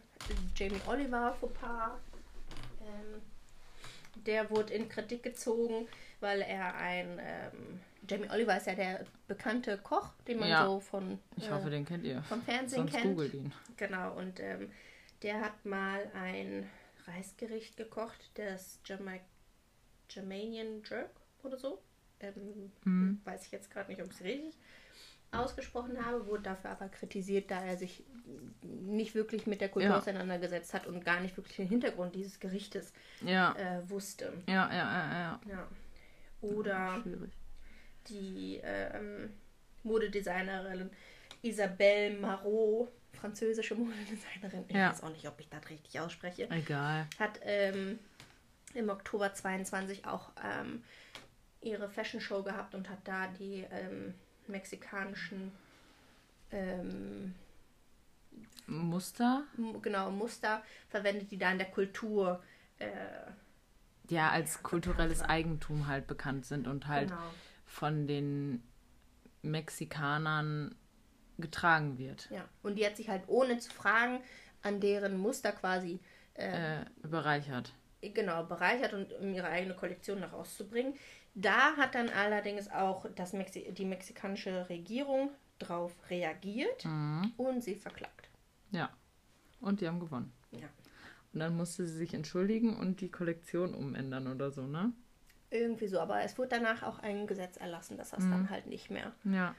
Jamie 0.55 0.79
Oliver 0.87 1.33
Fauxpas, 1.39 1.91
ähm, 2.81 3.21
der 4.25 4.49
wurde 4.49 4.73
in 4.73 4.87
Kritik 4.87 5.23
gezogen, 5.23 5.87
weil 6.21 6.41
er 6.41 6.75
ein, 6.75 7.19
ähm, 7.19 7.79
Jamie 8.07 8.29
Oliver 8.29 8.57
ist 8.57 8.67
ja 8.67 8.75
der 8.75 9.05
bekannte 9.27 9.77
Koch, 9.77 10.13
den 10.27 10.39
man 10.39 10.49
Ja. 10.49 10.65
so 10.65 10.79
von, 10.79 11.19
Ich 11.37 11.47
äh, 11.47 11.51
hoffe, 11.51 11.69
den 11.69 11.85
kennt 11.85 12.03
ihr. 12.05 12.21
vom 12.23 12.41
Fernsehen 12.41 12.81
Sonst 12.81 12.91
kennt. 12.93 13.03
googelt 13.15 13.33
ihn. 13.33 13.51
Genau, 13.77 14.13
und 14.17 14.39
ähm, 14.39 14.71
der 15.21 15.41
hat 15.41 15.65
mal 15.65 15.99
ein 16.13 16.69
Reisgericht 17.07 17.77
gekocht, 17.77 18.31
das 18.35 18.79
Jama 18.85 19.13
Jamaican 20.09 20.81
Jerk 20.87 21.09
oder 21.43 21.57
so. 21.57 21.81
Ähm, 22.19 22.71
Mhm. 22.83 23.21
Weiß 23.25 23.45
ich 23.45 23.51
jetzt 23.51 23.69
gerade 23.71 23.89
nicht, 23.91 24.01
ob 24.01 24.07
ich 24.09 24.15
es 24.15 24.23
richtig 24.23 24.57
ausgesprochen 25.31 26.05
habe, 26.05 26.25
wurde 26.27 26.43
dafür 26.43 26.69
aber 26.71 26.87
kritisiert, 26.87 27.51
da 27.51 27.61
er 27.61 27.75
sich 27.75 28.05
nicht 28.61 29.15
wirklich 29.15 29.45
mit 29.47 29.59
der 29.59 29.67
Kultur 29.67 29.89
Ja. 29.91 29.97
auseinandergesetzt 29.97 30.73
hat 30.73 30.87
und 30.87 31.03
gar 31.03 31.19
nicht 31.19 31.35
wirklich 31.35 31.57
den 31.57 31.67
Hintergrund 31.67 32.15
dieses 32.15 32.39
Gerichtes 32.39 32.93
Ja. 33.21 33.53
äh, 33.57 33.89
wusste. 33.89 34.31
Ja, 34.47 34.69
ja, 34.71 34.75
ja, 34.77 35.13
ja. 35.19 35.39
Ja. 35.49 35.67
Oder 36.41 37.01
Schwierig. 37.01 37.31
Die 38.09 38.59
ähm, 38.63 39.33
Modedesignerin 39.83 40.89
Isabelle 41.41 42.17
Marot, 42.17 42.89
französische 43.13 43.75
Modedesignerin, 43.75 44.65
ich 44.67 44.75
Ja. 44.75 44.89
weiß 44.89 45.03
auch 45.03 45.09
nicht, 45.09 45.27
ob 45.27 45.39
ich 45.39 45.47
das 45.49 45.69
richtig 45.69 45.99
ausspreche, 45.99 46.49
Egal. 46.49 47.07
hat 47.19 47.39
ähm, 47.43 47.99
im 48.73 48.89
Oktober 48.89 49.33
22 49.33 50.05
auch 50.05 50.31
ähm, 50.43 50.83
ihre 51.61 51.89
Fashion 51.89 52.19
Show 52.21 52.43
gehabt 52.43 52.75
und 52.75 52.89
hat 52.89 52.99
da 53.05 53.27
die 53.27 53.65
ähm, 53.71 54.13
mexikanischen 54.47 55.51
ähm, 56.51 57.33
Muster? 58.67 59.43
genau 59.81 60.11
Muster 60.11 60.63
verwendet, 60.89 61.31
die 61.31 61.37
da 61.37 61.51
in 61.51 61.57
der 61.59 61.69
Kultur 61.71 62.43
äh, 62.79 62.87
Ja, 64.09 64.29
als 64.31 64.55
Ja, 64.55 64.61
kulturelles. 64.63 65.21
Eigentum 65.21 65.87
halt 65.87 66.07
bekannt 66.07 66.45
sind 66.45 66.67
und 66.67 66.87
halt 66.87 67.09
genau 67.09 67.29
von 67.65 68.08
den 68.08 68.63
Mexikanern 69.41 70.75
getragen 71.38 71.97
wird. 71.97 72.30
Ja, 72.32 72.47
und 72.63 72.75
die 72.75 72.86
hat 72.86 72.97
sich 72.97 73.10
halt 73.10 73.23
ohne 73.28 73.58
zu 73.60 73.71
fragen 73.71 74.19
an 74.62 74.80
deren 74.80 75.17
Muster 75.17 75.51
quasi 75.51 75.99
äh, 76.36 76.86
bereichert. 77.04 77.73
Genau, 78.01 78.43
bereichert 78.43 78.93
und 78.93 79.12
um 79.13 79.34
ihre 79.34 79.47
eigene 79.47 79.75
Kollektion 79.75 80.19
nach 80.19 80.34
rauszubringen. 80.34 80.93
Da 81.34 81.75
hat 81.75 81.95
dann 81.95 82.10
allerdings 82.10 82.69
auch 82.69 83.06
das 83.15 83.34
Mexi 83.34 83.71
die 83.73 83.86
mexikanische 83.86 84.69
Regierung 84.69 85.32
drauf 85.60 85.93
reagiert 86.10 86.86
Mhm. 86.86 87.34
und 87.38 87.63
sie 87.63 87.75
verklagt. 87.75 88.30
Ja. 88.71 88.89
Und 89.60 89.82
die 89.82 89.88
haben 89.88 89.99
gewonnen. 89.99 90.32
Ja. 90.51 90.67
Und 91.34 91.39
dann 91.39 91.56
musste 91.58 91.86
sie 91.86 91.97
sich 91.97 92.13
entschuldigen 92.13 92.75
und 92.78 93.01
die 93.01 93.10
Kollektion 93.12 93.73
umändern 93.73 94.28
oder 94.28 94.51
so, 94.51 94.65
ne? 94.67 94.93
Irgendwie 95.55 95.87
so, 95.87 95.99
aber 95.99 96.21
es 96.21 96.37
wurde 96.37 96.49
danach 96.49 96.83
auch 96.83 96.99
ein 96.99 97.27
Gesetz 97.27 97.55
erlassen, 97.57 97.97
dass 97.97 98.09
das 98.09 98.25
Mhm. 98.25 98.31
dann 98.31 98.49
halt 98.49 98.67
nicht 98.67 98.89
mehr 98.91 99.13
Ja. 99.23 99.55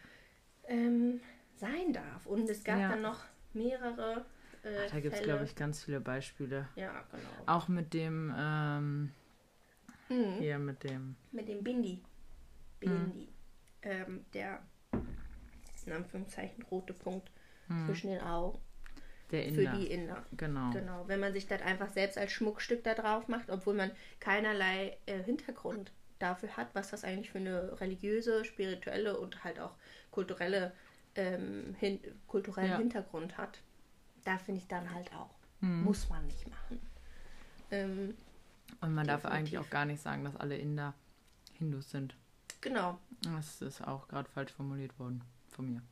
ähm, 0.65 1.21
sein 1.57 1.93
darf. 1.93 2.27
Und 2.27 2.49
es 2.51 2.65
gab 2.65 2.79
Ja. 2.79 2.91
dann 2.91 3.03
noch 3.03 3.25
mehrere 3.55 4.27
äh, 4.63 4.89
Da 4.91 5.01
gibt 5.01 5.15
es, 5.15 5.23
glaube 5.23 5.45
ich, 5.45 5.55
ganz 5.55 5.83
viele 5.83 6.01
Beispiele. 6.01 6.69
Ja, 6.77 7.03
genau. 7.11 7.43
Auch 7.47 7.69
mit 7.69 7.95
dem, 7.95 8.35
ähm, 8.37 9.13
Mhm. 10.09 10.39
hier 10.39 10.59
mit 10.59 10.85
dem, 10.85 11.17
Mit 11.33 11.49
dem 11.49 11.65
Bindi. 11.65 12.03
Bindi. 12.79 13.29
Ähm, 13.83 14.25
der 14.35 14.63
in 15.87 15.93
Anführungszeichen 15.93 16.63
rote 16.65 16.93
Punkt 16.93 17.31
zwischen 17.85 18.11
den 18.11 18.21
Augen 18.21 18.59
der 19.31 19.43
für 19.43 19.63
Inder. 19.63 19.73
die 19.77 19.87
Inder. 19.91 20.25
Genau. 20.37 20.71
Genau, 20.71 21.05
wenn 21.09 21.21
man 21.21 21.33
sich 21.33 21.47
das 21.47 21.61
einfach 21.63 21.89
selbst 21.91 22.17
als 22.19 22.33
Schmuckstück 22.33 22.85
da 22.85 22.95
drauf 22.95 23.29
macht, 23.29 23.51
obwohl 23.51 23.75
man 23.75 23.91
keinerlei 24.21 24.97
äh, 25.07 25.23
Hintergrund 25.23 25.93
dafür 26.19 26.57
hat, 26.57 26.69
was 26.75 26.91
das 26.91 27.05
eigentlich 27.05 27.31
für 27.31 27.39
eine 27.39 27.81
religiöse, 27.81 28.45
spirituelle 28.45 29.19
und 29.19 29.43
halt 29.45 29.59
auch 29.61 29.75
kulturelle 30.11 30.73
ähm, 31.15 31.75
hin 31.79 32.01
kulturellen 32.27 32.71
Ja. 32.71 32.79
Hintergrund 32.79 33.37
hat. 33.37 33.61
Da 34.25 34.39
finde 34.39 34.61
ich 34.61 34.69
dann 34.69 34.93
halt 34.95 35.13
auch, 35.15 35.31
Mhm. 35.61 35.85
muss 35.85 36.09
man 36.09 36.27
nicht 36.27 36.49
machen. 36.49 36.81
Ähm, 37.71 38.15
Und 38.81 38.95
man 38.95 39.07
darf 39.07 39.25
eigentlich 39.25 39.51
Definitiv. 39.53 39.67
auch 39.67 39.71
gar 39.71 39.85
nicht 39.87 40.03
sagen, 40.03 40.25
dass 40.25 40.37
alle 40.37 40.57
Inder 40.57 40.95
Hindus 41.55 41.91
sind. 41.91 42.15
genau, 42.61 42.99
Das 43.23 43.63
ist 43.63 43.81
auch 43.87 44.09
gerade 44.09 44.29
falsch 44.31 44.53
formuliert 44.53 44.99
worden 44.99 45.23
von 45.51 45.67
mir. 45.73 45.83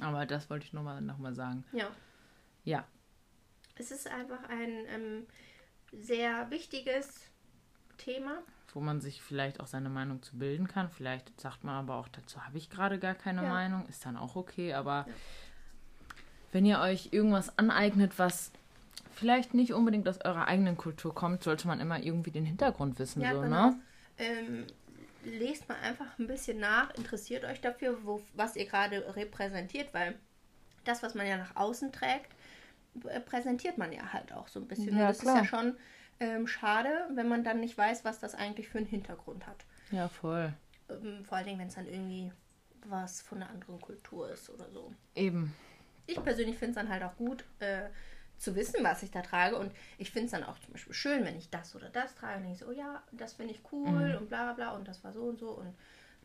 Aber 0.00 0.24
das 0.26 0.48
wollte 0.48 0.64
ich 0.66 0.72
nochmal 0.72 1.00
noch 1.02 1.18
mal 1.18 1.34
sagen. 1.34 1.64
ja. 1.72 1.90
Ja, 2.64 2.84
Es 3.76 3.90
ist 3.90 4.06
einfach 4.08 4.48
ein 4.48 4.86
ähm, 4.88 5.26
sehr 5.92 6.50
wichtiges 6.50 7.20
Thema. 7.98 8.38
wo 8.74 8.80
man 8.80 9.00
sich 9.00 9.20
vielleicht 9.22 9.60
auch 9.60 9.66
seine 9.66 9.88
Meinung 9.90 10.22
zu 10.22 10.38
bilden 10.38 10.66
kann. 10.68 10.88
Vielleicht 10.90 11.38
sagt 11.40 11.62
man 11.64 11.74
aber 11.74 11.96
auch, 11.96 12.08
dazu 12.08 12.44
habe 12.46 12.56
ich 12.58 12.70
gerade 12.70 12.98
gar 12.98 13.14
keine 13.14 13.42
Ja. 13.42 13.48
Meinung. 13.48 13.86
Ist 13.88 14.04
dann 14.06 14.16
auch 14.16 14.34
okay. 14.36 14.72
Aber 14.74 15.06
wenn 16.52 16.64
ihr 16.66 16.80
euch 16.80 17.08
irgendwas 17.12 17.58
aneignet, 17.58 18.18
was 18.18 18.50
vielleicht 19.14 19.52
nicht 19.54 19.72
unbedingt 19.74 20.08
aus 20.08 20.20
eurer 20.24 20.46
eigenen 20.48 20.76
Kultur 20.76 21.14
kommt, 21.14 21.42
sollte 21.42 21.66
man 21.66 21.80
immer 21.80 22.00
irgendwie 22.00 22.30
den 22.30 22.44
Hintergrund 22.46 22.98
wissen. 22.98 23.20
Ja, 23.20 23.34
so, 23.34 23.40
genau. 23.42 23.70
ne? 23.70 23.80
Ähm, 24.18 24.66
lest 25.24 25.68
mal 25.68 25.78
einfach 25.80 26.18
ein 26.18 26.26
bisschen 26.26 26.58
nach, 26.58 26.94
interessiert 26.94 27.44
euch 27.44 27.60
dafür, 27.60 27.98
wo, 28.04 28.22
was 28.34 28.56
ihr 28.56 28.66
gerade 28.66 29.14
repräsentiert, 29.16 29.92
weil 29.94 30.18
das, 30.84 31.02
was 31.02 31.14
man 31.14 31.26
ja 31.26 31.36
nach 31.36 31.56
außen 31.56 31.92
trägt, 31.92 32.30
präsentiert 33.26 33.78
man 33.78 33.92
ja 33.92 34.12
halt 34.12 34.32
auch 34.32 34.48
so 34.48 34.60
ein 34.60 34.68
bisschen. 34.68 34.96
Ja, 34.96 35.02
Und 35.02 35.08
das 35.08 35.18
klar. 35.20 35.36
ist 35.36 35.40
ja 35.42 35.44
schon 35.58 35.76
ähm, 36.20 36.46
schade, 36.46 36.90
wenn 37.14 37.28
man 37.28 37.44
dann 37.44 37.60
nicht 37.60 37.76
weiß, 37.76 38.04
was 38.04 38.18
das 38.20 38.34
eigentlich 38.34 38.68
für 38.68 38.78
einen 38.78 38.86
Hintergrund 38.86 39.46
hat. 39.46 39.64
Ja, 39.90 40.08
voll. 40.08 40.52
Ähm, 40.88 41.24
vor 41.24 41.36
allen 41.38 41.46
Dingen, 41.46 41.58
wenn 41.58 41.68
es 41.68 41.74
dann 41.74 41.86
irgendwie 41.86 42.32
was 42.86 43.22
von 43.22 43.40
einer 43.42 43.50
anderen 43.50 43.80
Kultur 43.80 44.30
ist 44.30 44.50
oder 44.50 44.68
so. 44.70 44.92
Eben. 45.14 45.54
Ich 46.06 46.22
persönlich 46.22 46.58
finde 46.58 46.70
es 46.70 46.74
dann 46.76 46.88
halt 46.88 47.02
auch 47.04 47.16
gut 47.16 47.44
äh, 47.60 47.84
zu 48.38 48.56
wissen, 48.56 48.82
was 48.82 49.02
ich 49.04 49.10
da 49.12 49.22
trage. 49.22 49.56
Und 49.56 49.72
ich 49.98 50.10
finde 50.10 50.26
es 50.26 50.32
dann 50.32 50.42
auch 50.44 50.58
zum 50.58 50.72
Beispiel 50.72 50.92
schön, 50.94 51.24
wenn 51.24 51.36
ich 51.38 51.48
das 51.50 51.74
oder 51.76 51.88
das 51.90 52.14
trage. 52.16 52.38
Und 52.38 52.42
denke 52.44 52.58
so, 52.58 52.66
oh 52.66 52.72
ja, 52.72 53.02
das 53.12 53.34
finde 53.34 53.54
ich 53.54 53.60
cool 53.70 54.10
Mhm. 54.10 54.16
und 54.18 54.28
bla 54.28 54.44
bla 54.44 54.52
bla 54.54 54.70
und 54.76 54.88
das 54.88 55.02
war 55.04 55.12
so 55.12 55.22
und 55.22 55.38
so 55.38 55.50
und 55.50 55.72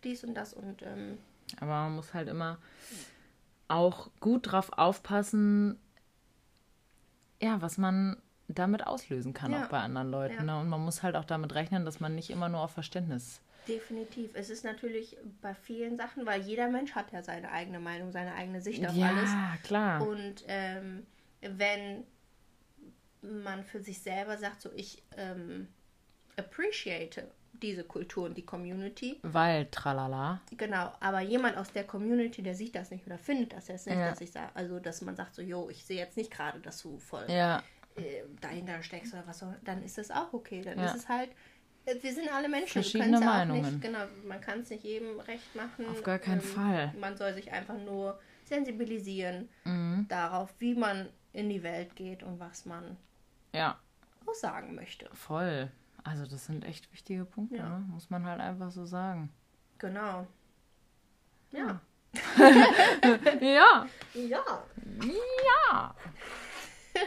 dies 0.04 0.24
und 0.24 0.34
das 0.34 0.54
und 0.54 0.82
ähm, 0.82 1.18
Aber 1.60 1.68
man 1.84 1.96
muss 1.96 2.14
halt 2.14 2.28
immer 2.28 2.58
auch 3.68 4.10
gut 4.20 4.52
drauf 4.52 4.72
aufpassen, 4.78 5.80
ja, 7.42 7.62
was 7.62 7.78
man 7.78 8.18
damit 8.48 8.86
auslösen 8.88 9.34
kann, 9.34 9.52
Ja. 9.52 9.66
auch 9.66 9.70
bei 9.70 9.80
anderen 9.80 10.10
Leuten. 10.10 10.36
Ja. 10.36 10.44
Ne? 10.44 10.60
Und 10.60 10.70
man 10.70 10.80
muss 10.84 11.04
halt 11.04 11.16
auch 11.16 11.26
damit 11.26 11.54
rechnen, 11.54 11.84
dass 11.86 12.00
man 12.00 12.16
nicht 12.16 12.30
immer 12.30 12.48
nur 12.50 12.62
auf 12.62 12.72
Verständnis. 12.72 13.42
definitiv. 13.68 14.32
Es 14.34 14.50
ist 14.50 14.64
natürlich 14.64 15.18
bei 15.42 15.54
vielen 15.54 15.98
Sachen, 15.98 16.26
weil 16.26 16.42
jeder 16.42 16.70
Mensch 16.70 16.94
hat 16.96 17.12
ja 17.12 17.22
seine 17.22 17.52
eigene 17.52 17.82
Meinung, 17.82 18.14
seine 18.14 18.34
eigene 18.34 18.62
Sicht 18.62 18.86
auf 18.88 18.96
ja, 18.96 19.08
alles. 19.10 19.30
klar. 19.64 20.08
Und 20.08 20.46
ähm, 20.48 21.06
wenn 21.42 22.06
man 23.22 23.66
für 23.66 23.82
sich 23.82 24.00
selber 24.00 24.38
sagt, 24.38 24.62
so 24.62 24.72
ich 24.74 25.04
ähm, 25.18 25.68
appreciate 26.38 27.30
diese 27.54 27.84
Kultur 27.84 28.26
und 28.26 28.38
die 28.38 28.46
Community, 28.46 29.20
Weil, 29.24 29.66
tralala. 29.72 30.42
Genau, 30.56 30.92
aber 31.00 31.22
jemand 31.22 31.58
aus 31.58 31.72
der 31.72 31.86
Community, 31.86 32.44
der 32.44 32.54
sieht 32.56 32.76
das 32.76 32.92
nicht 32.92 33.06
oder 33.08 33.18
findet 33.18 33.54
das 33.54 33.68
jetzt 33.68 33.88
nicht, 33.88 33.98
Ja. 33.98 34.10
dass 34.10 34.22
ich 34.22 34.32
sage, 34.32 34.52
also 34.54 34.80
dass 34.80 35.02
man 35.02 35.16
sagt 35.16 35.34
so, 35.36 35.42
yo, 35.42 35.70
ich 35.70 35.84
sehe 35.86 35.98
jetzt 35.98 36.18
nicht 36.18 36.30
gerade, 36.32 36.60
dass 36.60 36.82
du 36.84 37.00
voll 37.00 37.26
Ja, 37.28 37.64
äh, 37.96 38.22
dahinter 38.42 38.82
steckst 38.84 39.14
oder 39.14 39.26
was, 39.26 39.42
auch- 39.42 39.54
dann 39.64 39.82
ist 39.84 39.98
es 39.98 40.12
auch 40.12 40.32
okay. 40.34 40.62
Dann 40.62 40.78
Ja. 40.78 40.86
ist 40.86 40.96
es 40.96 41.10
halt, 41.10 41.32
äh, 41.86 41.96
wir 42.00 42.14
sind 42.14 42.32
alle 42.32 42.48
Menschen. 42.48 42.74
Verschiedene 42.84 43.20
Meinungen. 43.20 43.62
Nicht, 43.64 43.82
genau, 43.82 44.06
man 44.28 44.40
kann 44.40 44.60
es 44.60 44.70
nicht 44.70 44.84
jedem 44.84 45.20
recht 45.22 45.56
machen. 45.56 45.86
Ähm, 45.86 45.90
Auf 45.92 46.04
gar 46.04 46.20
keinen 46.20 46.42
Fall. 46.42 46.94
Man 47.00 47.18
soll 47.18 47.34
sich 47.34 47.52
einfach 47.52 47.78
nur 47.80 48.20
sensibilisieren 48.46 49.50
mhm. 49.64 50.06
darauf, 50.10 50.54
wie 50.60 50.76
man 50.76 51.10
in 51.34 51.50
die 51.50 51.64
Welt 51.64 51.96
geht 51.96 52.24
und 52.24 52.40
was 52.40 52.66
man 52.66 52.98
ja, 53.54 53.80
aussagen 54.26 54.76
möchte. 54.76 55.10
voll. 55.14 55.72
Also 56.08 56.26
das 56.26 56.46
sind 56.46 56.64
echt 56.64 56.92
wichtige 56.94 57.26
Punkte, 57.26 57.58
Ja. 57.58 57.68
ne? 57.70 57.86
muss 57.90 58.10
man 58.10 58.26
halt 58.26 58.40
einfach 58.40 58.72
so 58.72 58.86
sagen. 58.86 59.30
Genau. 59.78 60.26
Ja. 61.52 61.80
Ja, 63.42 63.86
Ja. 64.16 64.64
ja. 65.06 65.96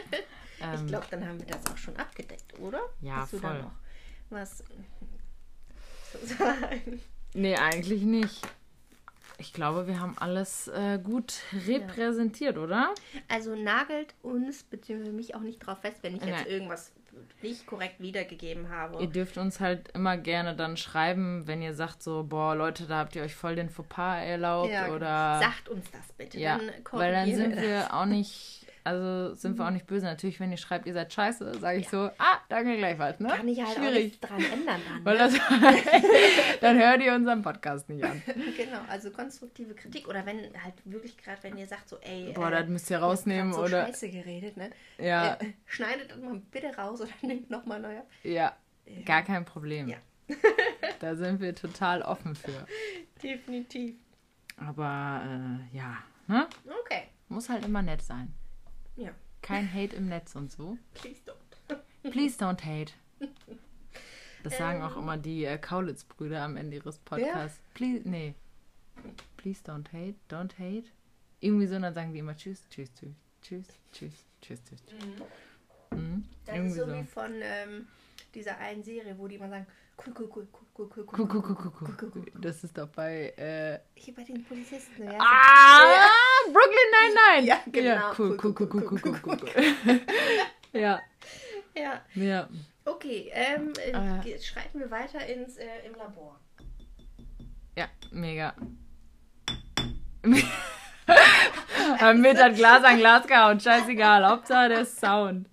Ich 0.63 0.79
ähm, 0.79 0.85
glaube, 0.87 1.07
dann 1.09 1.27
haben 1.27 1.39
wir 1.39 1.47
das 1.47 1.65
auch 1.71 1.77
schon 1.77 1.97
abgedeckt, 1.97 2.59
oder? 2.59 2.81
Ja, 3.01 3.15
Hast 3.15 3.33
du 3.33 3.39
da 3.39 3.49
voll. 3.49 3.61
noch 3.63 3.71
was 4.29 4.63
zu 6.11 6.25
sagen? 6.37 7.01
nee, 7.33 7.55
eigentlich 7.55 8.03
nicht. 8.03 8.47
Ich 9.39 9.53
glaube, 9.53 9.87
wir 9.87 9.99
haben 9.99 10.15
alles 10.19 10.67
äh, 10.67 10.99
gut 11.03 11.33
repräsentiert, 11.67 12.59
oder? 12.59 12.93
Also 13.27 13.55
nagelt 13.55 14.13
uns 14.21 14.61
bzw. 14.63 15.11
mich 15.11 15.33
auch 15.33 15.39
nicht 15.41 15.65
drauf 15.65 15.79
fest, 15.81 16.03
wenn 16.03 16.15
ich 16.15 16.23
jetzt 16.23 16.45
Nee. 16.45 16.51
irgendwas 16.53 16.91
nicht 17.41 17.65
korrekt 17.65 17.99
wiedergegeben 17.99 18.69
habe. 18.69 19.01
Ihr 19.01 19.07
dürft 19.07 19.37
uns 19.37 19.59
halt 19.59 19.89
immer 19.93 20.17
gerne 20.17 20.55
dann 20.55 20.77
schreiben, 20.77 21.47
wenn 21.47 21.61
ihr 21.61 21.73
sagt 21.73 22.03
so, 22.03 22.23
boah, 22.23 22.55
Leute, 22.55 22.85
da 22.85 22.99
habt 22.99 23.15
ihr 23.15 23.23
euch 23.23 23.35
voll 23.35 23.55
den 23.55 23.69
Fauxpas 23.69 24.23
erlaubt 24.23 24.71
Ja, 24.71 24.89
oder 24.89 25.39
Sagt 25.39 25.69
uns 25.69 25.89
das 25.91 26.13
bitte. 26.13 26.39
ja, 26.39 26.57
dann 26.57 26.69
weil 26.99 27.11
dann 27.11 27.33
sind 27.33 27.55
das. 27.55 27.63
wir 27.63 27.93
auch 27.93 28.05
nicht, 28.05 28.60
also 28.83 29.33
sind 29.35 29.57
wir 29.57 29.65
auch 29.65 29.71
nicht 29.71 29.85
böse. 29.85 30.05
Natürlich, 30.05 30.39
wenn 30.39 30.51
ihr 30.51 30.57
schreibt, 30.57 30.85
ihr 30.87 30.93
seid 30.93 31.11
scheiße, 31.13 31.59
sage 31.59 31.79
ich 31.79 31.89
so, 31.89 32.09
ah, 32.17 32.37
danke 32.49 32.77
gleichfalls, 32.77 33.19
ne? 33.19 33.29
Kann 33.29 33.47
ich 33.47 33.59
halt 33.59 33.69
auch 33.77 33.81
Schwierig. 33.83 34.03
nichts 34.05 34.19
dran 34.19 34.43
ändern 34.43 34.81
dann. 34.87 35.05
Weil 35.05 35.17
Ne? 35.17 35.19
das, 35.19 35.33
dann 36.61 36.77
hört 36.79 37.01
ihr 37.01 37.13
unseren 37.13 37.41
Podcast 37.41 37.89
nicht 37.89 38.03
an. 38.03 38.21
genau, 38.57 38.79
also 38.89 39.11
konstruktive 39.11 39.73
Kritik 39.75 40.07
oder 40.07 40.25
wenn 40.25 40.39
halt 40.63 40.73
wirklich 40.85 41.17
gerade, 41.17 41.41
wenn 41.43 41.57
ihr 41.57 41.67
sagt 41.67 41.89
so, 41.89 41.97
ey, 42.01 42.31
Boah, 42.33 42.47
äh, 42.47 42.51
das 42.61 42.67
müsst 42.67 42.89
ihr 42.89 42.97
rausnehmen 42.99 43.53
so 43.53 43.61
oder 43.63 43.85
Scheiße 43.87 44.09
geredet, 44.09 44.57
ne? 44.57 44.69
ja, 44.97 45.33
Äh, 45.35 45.53
schneidet 45.65 46.11
das 46.11 46.17
mal 46.19 46.41
bitte 46.51 46.75
raus 46.75 47.01
oder 47.01 47.11
nehmt 47.21 47.49
nochmal 47.49 47.79
neu 47.79 47.97
ab. 47.97 48.07
ja, 48.23 48.55
gar 49.05 49.23
kein 49.23 49.45
Problem. 49.45 49.87
Ja. 49.89 49.97
Da 50.99 51.15
sind 51.15 51.41
wir 51.41 51.53
total 51.53 52.01
offen 52.03 52.35
für. 52.35 52.65
Definitiv. 53.21 53.95
Aber 54.57 55.21
äh, 55.73 55.75
ja, 55.77 55.97
ne? 56.27 56.47
Okay. 56.85 57.03
Muss 57.27 57.49
halt 57.49 57.65
immer 57.65 57.81
nett 57.81 58.01
sein. 58.01 58.33
Ja. 58.95 59.11
Kein 59.41 59.71
Hate 59.73 59.95
im 59.95 60.07
Netz 60.07 60.35
und 60.35 60.51
so. 60.51 60.77
Please 60.93 61.21
don't. 61.25 62.11
Please 62.11 62.37
don't 62.43 62.63
hate. 62.63 62.93
Das 64.43 64.57
sagen 64.57 64.79
Ähm. 64.79 64.85
auch 64.87 64.97
immer 64.97 65.17
die 65.17 65.45
äh, 65.45 65.59
Kaulitz-Brüder 65.59 66.41
am 66.41 66.57
Ende 66.57 66.77
ihres 66.77 66.97
Podcasts. 66.97 67.59
Please, 67.75 68.09
nee. 68.09 68.33
Please 69.37 69.61
don't 69.63 69.85
hate, 69.93 70.15
don't 70.31 70.53
hate. 70.57 70.89
Irgendwie 71.41 71.67
so, 71.67 71.75
und 71.75 71.83
dann 71.83 71.93
sagen 71.93 72.11
die 72.11 72.19
immer 72.19 72.35
Tschüss, 72.35 72.67
Tschüss, 72.69 72.91
Tschüss, 72.95 73.15
Tschüss, 73.43 73.67
Tschüss, 73.91 74.25
Tschüss, 74.41 74.63
Tschüss. 74.65 74.83
Mhm. 75.91 76.25
Das 76.45 76.55
Irgendwie 76.55 76.71
ist 76.71 76.77
so, 76.79 76.85
so. 76.87 76.93
wie 76.93 77.03
von 77.03 77.31
ähm, 77.41 77.87
dieser 78.33 78.57
einen 78.57 78.83
Serie, 78.83 79.15
wo 79.19 79.27
die 79.27 79.35
immer 79.35 79.49
sagen, 79.49 79.67
cool, 80.05 80.13
cool, 80.17 80.27
cool, 80.29 80.47
cool, 80.73 80.89
cool, 80.95 81.05
cool, 81.05 81.27
kuh, 81.27 81.27
kuh, 81.27 81.41
cool, 81.41 81.71
cool, 81.79 81.95
kuh. 81.95 82.11
cool. 82.15 82.31
Das 82.41 82.63
ist 82.63 82.77
doch 82.77 82.87
bei. 82.87 83.33
Äh, 83.37 83.79
Hier 83.95 84.13
bei 84.15 84.23
den 84.23 84.43
Polizisten. 84.43 85.03
Ja, 85.03 85.17
ah, 85.19 86.43
Brooklyn 86.45 86.89
Nine-Nine. 86.97 87.47
Ja, 87.47 87.61
genau. 87.67 88.11
cool, 88.17 88.37
cool, 88.43 88.55
cool, 88.59 88.69
cool, 88.73 88.83
cool, 88.91 89.01
cool, 89.23 89.37
cool. 89.41 90.01
Ja, 90.73 91.01
ja. 91.75 92.01
ja. 92.15 92.49
Okay, 92.85 93.29
ähm, 93.33 93.73
äh, 93.85 93.93
Ah. 93.93 94.21
schreiten 94.41 94.79
wir 94.79 94.89
weiter 94.89 95.25
ins 95.27 95.57
äh, 95.57 95.85
im 95.85 95.93
Labor. 95.95 96.39
Ja, 97.77 97.87
mega. 98.11 98.55
Haben 101.99 102.23
wir 102.23 102.33
das 102.33 102.55
Glas 102.57 102.83
an 102.83 102.97
Glas 102.97 103.27
gehauen. 103.27 103.59
Scheißegal. 103.59 104.25
Hauptsache 104.27 104.69
der 104.69 104.85
Sound. 104.85 105.47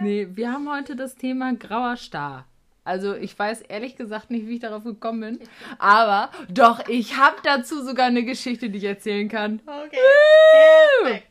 Nee, 0.00 0.28
wir 0.30 0.52
haben 0.52 0.70
heute 0.72 0.94
das 0.94 1.16
Thema 1.16 1.54
grauer 1.54 1.96
Star. 1.96 2.46
Also 2.88 3.14
ich 3.14 3.38
weiß 3.38 3.60
ehrlich 3.60 3.96
gesagt 3.96 4.30
nicht, 4.30 4.46
wie 4.46 4.54
ich 4.54 4.60
darauf 4.60 4.82
gekommen 4.82 5.20
bin. 5.38 5.48
Aber 5.78 6.30
doch, 6.48 6.88
ich 6.88 7.18
habe 7.18 7.36
dazu 7.42 7.84
sogar 7.84 8.06
eine 8.06 8.24
Geschichte, 8.24 8.70
die 8.70 8.78
ich 8.78 8.84
erzählen 8.84 9.28
kann. 9.28 9.60
Okay. 9.66 9.98
Perfekt. 11.02 11.28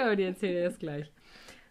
Aber 0.00 0.14
die 0.14 0.22
erzähle 0.22 0.52
ich 0.52 0.62
erst 0.62 0.78
gleich. 0.78 1.10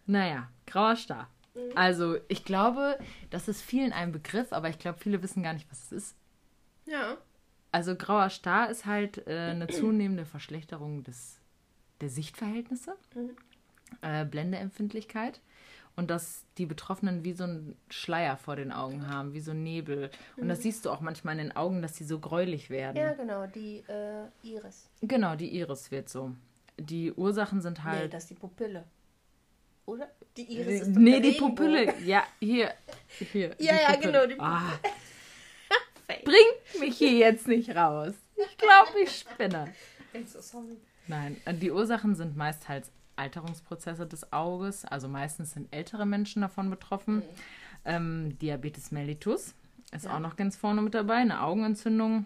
Naja, 0.07 0.49
grauer 0.67 0.97
Star. 0.97 1.29
Also 1.73 2.17
ich 2.27 2.43
glaube, 2.43 2.99
das 3.29 3.47
ist 3.47 3.61
vielen 3.61 3.93
ein 3.93 4.11
Begriff, 4.11 4.51
aber 4.51 4.67
ich 4.67 4.77
glaube, 4.77 4.99
viele 4.99 5.23
wissen 5.23 5.41
gar 5.41 5.53
nicht, 5.53 5.71
was 5.71 5.83
es 5.85 5.91
ist. 5.93 6.15
Ja. 6.85 7.15
Also 7.71 7.95
grauer 7.95 8.29
Star 8.29 8.69
ist 8.69 8.85
halt 8.85 9.25
äh, 9.25 9.51
eine 9.51 9.67
zunehmende 9.67 10.25
Verschlechterung 10.25 11.05
des, 11.05 11.39
der 12.01 12.09
Sichtverhältnisse, 12.09 12.97
äh, 14.01 14.25
Blendeempfindlichkeit 14.25 15.39
und 15.95 16.09
dass 16.09 16.45
die 16.57 16.65
Betroffenen 16.65 17.23
wie 17.23 17.33
so 17.33 17.43
einen 17.43 17.77
Schleier 17.89 18.37
vor 18.37 18.55
den 18.55 18.71
Augen 18.71 19.07
haben, 19.07 19.33
wie 19.33 19.39
so 19.39 19.51
ein 19.51 19.61
Nebel. 19.63 20.09
Und 20.37 20.47
das 20.47 20.61
siehst 20.63 20.85
du 20.85 20.89
auch 20.89 21.01
manchmal 21.01 21.33
in 21.37 21.47
den 21.47 21.55
Augen, 21.55 21.81
dass 21.81 21.93
die 21.93 22.03
so 22.05 22.19
gräulich 22.19 22.69
werden. 22.69 22.97
Ja, 22.97 23.13
genau, 23.13 23.45
die 23.47 23.83
äh, 23.87 24.25
Iris. 24.43 24.89
Genau, 25.01 25.35
die 25.35 25.49
Iris 25.57 25.91
wird 25.91 26.09
so. 26.09 26.31
Die 26.79 27.11
Ursachen 27.11 27.61
sind 27.61 27.79
Nee, 27.79 27.83
halt. 27.83 28.13
das 28.13 28.23
ist 28.23 28.29
die 28.29 28.35
Pupille. 28.35 28.85
Oder? 29.85 30.09
Die 30.37 30.43
Iris 30.43 30.81
ist 30.83 30.95
doch 30.95 31.01
nee, 31.01 31.19
die 31.19 31.27
Regenbogen. 31.29 31.55
Pupille. 31.55 31.93
Ja, 32.05 32.23
hier. 32.39 32.71
hier 33.31 33.55
Ja, 33.59 33.73
ja, 33.75 33.95
genau, 33.95 34.25
die 34.25 34.39
Ah, 34.39 34.71
Fake. 36.07 36.23
bringt 36.23 36.79
mich 36.79 36.97
hier 36.97 37.11
jetzt 37.13 37.47
nicht 37.47 37.75
raus. 37.75 38.13
Ich 38.37 38.57
glaube, 38.57 38.99
ich 39.03 39.11
spinne. 39.19 39.73
I'm 40.13 40.25
so 40.27 40.39
sorry. 40.41 40.77
Nein, 41.07 41.37
äh, 41.45 41.53
die 41.53 41.71
Ursachen 41.71 42.15
sind 42.15 42.35
meist 42.37 42.69
halt 42.69 42.85
Alterungsprozesse 43.21 44.05
des 44.07 44.33
Auges. 44.33 44.83
Also 44.85 45.07
meistens 45.07 45.51
sind 45.51 45.73
ältere 45.73 46.05
Menschen 46.05 46.41
davon 46.41 46.69
betroffen. 46.69 47.21
Ähm, 47.85 48.37
Diabetes 48.39 48.91
mellitus 48.91 49.53
ist 49.91 50.05
Ja. 50.05 50.15
auch 50.15 50.19
noch 50.19 50.35
ganz 50.35 50.57
vorne 50.57 50.81
mit 50.81 50.93
dabei. 50.93 51.15
Eine 51.17 51.41
Augenentzündung 51.43 52.25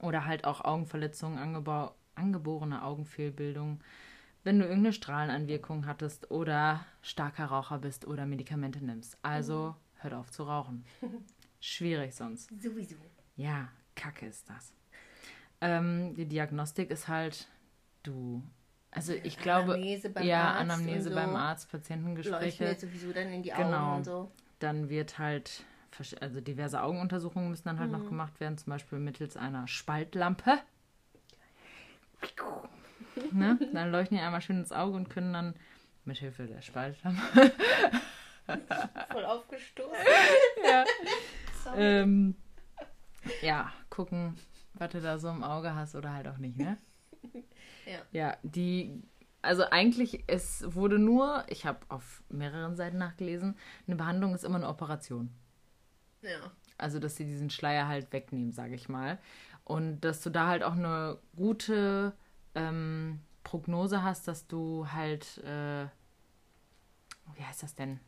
oder 0.00 0.24
halt 0.26 0.44
auch 0.44 0.64
Augenverletzungen, 0.64 1.38
angebau 1.38 1.94
angeborene 2.14 2.82
Augenfehlbildung. 2.82 3.80
Wenn 4.42 4.58
du 4.58 4.64
irgendeine 4.64 4.92
Strahlenanwirkung 4.94 5.86
hattest 5.86 6.30
oder 6.30 6.86
starker 7.02 7.46
Raucher 7.46 7.78
bist 7.78 8.06
oder 8.06 8.24
Medikamente 8.26 8.82
nimmst. 8.82 9.18
Also 9.22 9.74
hört 9.96 10.14
auf 10.14 10.30
zu 10.30 10.44
rauchen. 10.44 10.84
Schwierig 11.60 12.14
sonst. 12.14 12.48
Sowieso. 12.62 12.94
Ja, 13.36 13.68
kacke 13.96 14.26
ist 14.26 14.48
das. 14.48 14.72
Ähm, 15.60 16.14
die 16.14 16.26
Diagnostik 16.26 16.90
ist 16.90 17.08
halt, 17.08 17.48
du. 18.02 18.42
Also 18.96 19.12
ich 19.12 19.38
glaube, 19.38 19.72
Anamnese 19.74 20.10
beim 20.10 20.24
ja, 20.26 20.46
Arzt 20.52 20.60
Anamnese 20.62 21.08
und 21.10 21.14
beim 21.14 21.30
so. 21.32 21.36
Arzt, 21.36 21.64
Leuchten 21.72 21.80
Patientengespräche. 21.80 22.64
mir 22.64 22.74
sowieso 22.74 23.12
dann 23.12 23.28
in 23.32 23.42
die 23.42 23.52
Augen 23.52 23.64
Genau. 23.64 23.96
und 23.96 24.04
so. 24.04 24.32
Dann 24.58 24.88
wird 24.88 25.18
halt, 25.18 25.64
also 26.20 26.40
diverse 26.40 26.82
Augenuntersuchungen 26.82 27.50
müssen 27.50 27.64
dann 27.68 27.78
halt 27.78 27.90
Mhm. 27.92 27.98
noch 27.98 28.06
gemacht 28.08 28.40
werden, 28.40 28.56
zum 28.56 28.70
Beispiel 28.70 28.98
mittels 28.98 29.36
einer 29.36 29.68
Spaltlampe. 29.68 30.58
ne? 33.32 33.58
Dann 33.72 33.92
leuchten 33.92 34.16
die 34.16 34.22
einmal 34.22 34.40
schön 34.40 34.58
ins 34.60 34.72
Auge 34.72 34.96
und 34.96 35.10
können 35.10 35.32
dann 35.34 35.54
mithilfe 36.04 36.46
der 36.46 36.62
Spaltlampe 36.62 37.20
Voll 39.12 39.24
aufgestoßen. 39.24 39.92
ja. 40.64 40.84
Ähm, 41.76 42.36
ja, 43.42 43.72
gucken, 43.90 44.38
was 44.74 44.90
du 44.90 45.00
da 45.00 45.18
so 45.18 45.28
im 45.28 45.42
Auge 45.42 45.74
hast 45.74 45.94
oder 45.96 46.12
halt 46.14 46.28
auch 46.28 46.38
nicht, 46.38 46.56
ne? 46.56 46.78
Ja. 47.86 47.98
Ja, 48.12 48.36
die, 48.42 49.02
also 49.42 49.64
eigentlich, 49.70 50.24
es 50.26 50.74
wurde 50.74 50.98
nur, 50.98 51.44
ich 51.48 51.64
habe 51.64 51.78
auf 51.88 52.22
mehreren 52.28 52.76
Seiten 52.76 52.98
nachgelesen, 52.98 53.56
eine 53.86 53.96
Behandlung 53.96 54.34
ist 54.34 54.44
immer 54.44 54.56
eine 54.56 54.68
Operation. 54.68 55.30
ja. 56.22 56.50
Also, 56.78 56.98
dass 56.98 57.16
sie 57.16 57.24
diesen 57.24 57.48
Schleier 57.48 57.88
halt 57.88 58.12
wegnehmen, 58.12 58.52
sage 58.52 58.74
ich 58.74 58.90
mal. 58.90 59.18
Und 59.64 60.02
dass 60.02 60.20
du 60.20 60.28
da 60.28 60.46
halt 60.46 60.62
auch 60.62 60.74
eine 60.74 61.16
gute 61.34 62.12
ähm, 62.54 63.20
Prognose 63.44 64.02
hast, 64.02 64.28
dass 64.28 64.46
du 64.46 64.86
halt, 64.92 65.38
äh, 65.38 65.86
wie 67.34 67.42
heißt 67.42 67.62
das 67.62 67.74
denn? 67.74 67.98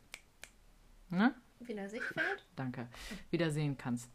Ne? 1.09 1.35
Wieder 1.61 1.89
Sichtfeld? 1.89 2.45
Danke. 2.57 2.89
Wieder 3.31 3.51
sehen 3.51 3.79
kannst. 3.79 4.11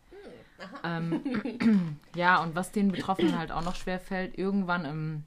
Aha. 0.60 0.98
Ähm, 0.98 1.98
ja, 2.16 2.42
und 2.44 2.56
was 2.56 2.72
den 2.72 2.92
Betroffenen 2.92 3.38
halt 3.38 3.52
auch 3.52 3.64
noch 3.64 3.76
schwer 3.76 4.00
fällt, 4.00 4.38
irgendwann 4.38 4.86
im 4.86 5.24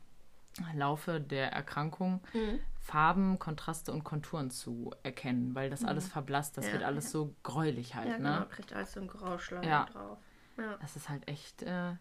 Laufe 0.74 1.20
der 1.20 1.52
Erkrankung 1.52 2.20
Mhm. 2.34 2.60
Farben, 2.80 3.38
Kontraste 3.40 3.92
und 3.92 4.04
Konturen 4.04 4.50
zu 4.50 4.92
erkennen, 5.02 5.54
weil 5.56 5.70
das 5.70 5.84
alles 5.84 6.06
verblasst, 6.08 6.56
das 6.56 6.66
Ja, 6.66 6.72
wird 6.74 6.82
alles 6.84 7.04
ja. 7.06 7.10
so 7.10 7.34
gräulich 7.42 7.94
halt, 7.96 8.08
Ja, 8.10 8.16
genau. 8.16 8.40
ne? 8.40 8.46
Kriegt 8.50 8.72
alles 8.72 8.92
so 8.92 9.00
einen 9.00 9.08
Grauschleier 9.08 9.64
Ja. 9.64 9.84
drauf. 9.86 10.18
Ja, 10.56 10.76
Das 10.78 10.94
ist 10.94 11.08
halt 11.08 11.26
echt, 11.28 11.62
äh, 11.62 11.94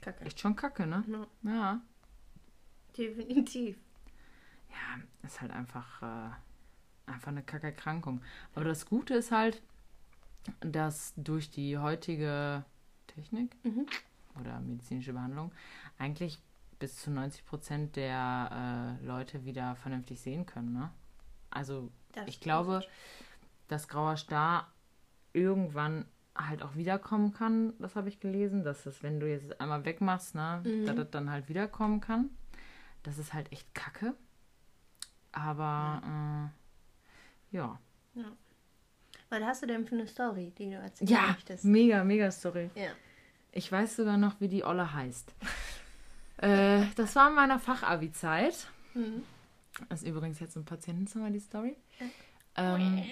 kacke. 0.00 0.24
echt 0.24 0.40
schon 0.40 0.56
kacke, 0.56 0.86
ne? 0.86 1.04
Ja, 1.06 1.50
Ja. 1.50 1.80
definitiv. 2.96 3.76
Ja, 4.70 5.02
ist 5.22 5.40
halt 5.40 5.52
einfach, 5.52 6.02
äh, 6.02 6.30
einfach 7.10 7.28
eine 7.28 7.42
kacke 7.42 7.66
Erkrankung. 7.68 8.20
Aber 8.54 8.64
das 8.64 8.86
Gute 8.86 9.14
ist 9.14 9.30
halt, 9.30 9.62
dass 10.60 11.12
durch 11.16 11.50
die 11.50 11.78
heutige 11.78 12.64
Technik 13.06 13.56
Mhm. 13.64 13.86
oder 14.40 14.60
medizinische 14.60 15.12
Behandlung 15.12 15.52
eigentlich 15.98 16.40
bis 16.78 16.96
zu 16.96 17.10
90 17.10 17.44
Prozent 17.46 17.96
der 17.96 18.98
äh, 19.02 19.04
Leute 19.06 19.44
wieder 19.44 19.76
vernünftig 19.76 20.20
sehen 20.20 20.46
können. 20.46 20.72
Ne? 20.72 20.90
Also 21.50 21.90
Das 22.12 22.26
ich 22.28 22.40
glaube, 22.40 22.84
dass 23.68 23.88
grauer 23.88 24.16
Star 24.16 24.70
irgendwann 25.32 26.04
halt 26.36 26.62
auch 26.62 26.74
wiederkommen 26.74 27.32
kann. 27.32 27.72
Das 27.78 27.94
habe 27.96 28.08
ich 28.08 28.18
gelesen, 28.20 28.64
dass 28.64 28.86
es, 28.86 29.02
wenn 29.02 29.20
du 29.20 29.28
jetzt 29.28 29.60
einmal 29.60 29.84
wegmachst, 29.84 30.34
ne, 30.34 30.62
Mhm. 30.64 30.86
dass 30.86 30.96
das 30.96 31.10
dann 31.10 31.30
halt 31.30 31.48
wiederkommen 31.48 32.00
kann. 32.00 32.30
Das 33.04 33.18
ist 33.18 33.32
halt 33.34 33.52
echt 33.52 33.72
kacke. 33.74 34.14
Aber 35.32 36.50
äh, 37.52 37.56
ja. 37.56 37.78
Was 39.30 39.42
hast 39.42 39.62
du 39.62 39.66
denn 39.66 39.86
für 39.86 39.94
eine 39.96 40.06
Story, 40.06 40.52
die 40.56 40.70
du 40.70 40.76
erzählen 40.76 41.08
Ja, 41.10 41.26
möchtest? 41.32 41.64
mega, 41.64 42.04
mega 42.04 42.30
Story. 42.30 42.70
Ja. 42.74 42.90
Ich 43.52 43.70
weiß 43.70 43.96
sogar 43.96 44.16
noch, 44.16 44.40
wie 44.40 44.48
die 44.48 44.64
Olle 44.64 44.92
heißt. 44.92 45.34
äh, 46.44 46.86
das 46.96 47.14
war 47.16 47.28
in 47.28 47.34
meiner 47.34 47.58
Fachabi-Zeit. 47.58 48.68
Mhm. 48.94 49.22
Das 49.88 50.02
ist 50.02 50.08
übrigens 50.08 50.38
jetzt 50.40 50.56
im 50.56 50.64
Patientenzimmer 50.64 51.30
die 51.30 51.40
Story. 51.40 51.76
Ähm, 52.56 53.02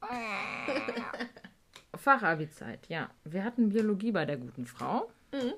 Fachabi-Zeit, 1.94 2.88
ja. 2.88 3.10
Wir 3.24 3.44
hatten 3.44 3.68
Biologie 3.70 4.12
bei 4.12 4.24
der 4.24 4.36
guten 4.38 4.66
Frau. 4.66 5.10
Mhm. 5.32 5.52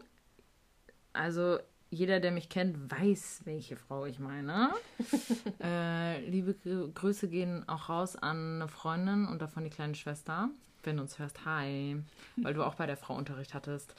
Also 1.13 1.59
jeder, 1.91 2.19
der 2.19 2.33
mich 2.33 2.49
kennt, 2.49 2.91
weiß, 2.91 3.43
welche 3.45 3.77
Frau 3.77 4.05
ich 4.07 4.19
meine. 4.19 4.71
äh, 5.63 6.19
liebe 6.29 6.53
Grü- 6.53 6.93
Grüße 6.93 7.29
gehen 7.29 7.69
auch 7.69 7.89
raus 7.89 8.17
an 8.17 8.57
eine 8.63 8.69
Freundin 8.69 9.27
und 9.27 9.41
davon 9.41 9.63
die 9.65 9.71
kleine 9.71 9.95
Schwester. 9.95 10.51
Wenn 10.83 10.97
du 10.97 11.03
uns 11.03 11.19
hörst, 11.19 11.45
hi. 11.47 11.97
Weil 12.37 12.55
du 12.55 12.65
auch 12.65 12.75
bei 12.75 12.87
der 12.87 12.97
Frau 12.97 13.15
Unterricht 13.15 13.55
hattest. 13.55 13.95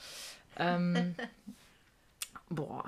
Ähm, 0.58 1.14
boah, 2.48 2.84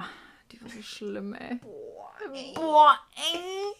die 0.52 0.60
war 0.62 0.68
so 0.68 0.82
schlimm, 0.82 1.34
ey. 1.34 1.56
Boah, 1.56 2.10
ey. 2.32 2.52
Boah, 2.54 2.98
ey. 3.16 3.74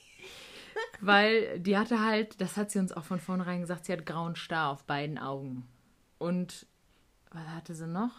Weil 1.01 1.61
die 1.61 1.77
hatte 1.77 2.01
halt, 2.05 2.41
das 2.41 2.57
hat 2.57 2.71
sie 2.71 2.79
uns 2.79 2.93
auch 2.93 3.05
von 3.05 3.21
vornherein 3.21 3.61
gesagt, 3.61 3.87
sie 3.87 3.93
hat 3.93 4.07
grauen 4.07 4.37
Star 4.37 4.71
auf 4.71 4.85
beiden 4.85 5.19
Augen. 5.19 5.67
Und 6.19 6.67
was 7.31 7.47
hatte 7.49 7.75
sie 7.75 7.87
noch? 7.87 8.11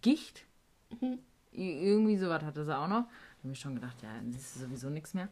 Gicht? 0.00 0.44
I- 1.00 1.18
Irgendwie 1.52 2.16
sowas 2.16 2.42
hatte 2.42 2.64
sie 2.64 2.76
auch 2.76 2.88
noch. 2.88 3.04
Da 3.04 3.44
habe 3.44 3.52
ich 3.52 3.60
schon 3.60 3.74
gedacht, 3.74 3.96
ja, 4.02 4.14
dann 4.14 4.32
siehst 4.32 4.56
du 4.56 4.60
sowieso 4.60 4.88
nichts 4.90 5.14
mehr. 5.14 5.28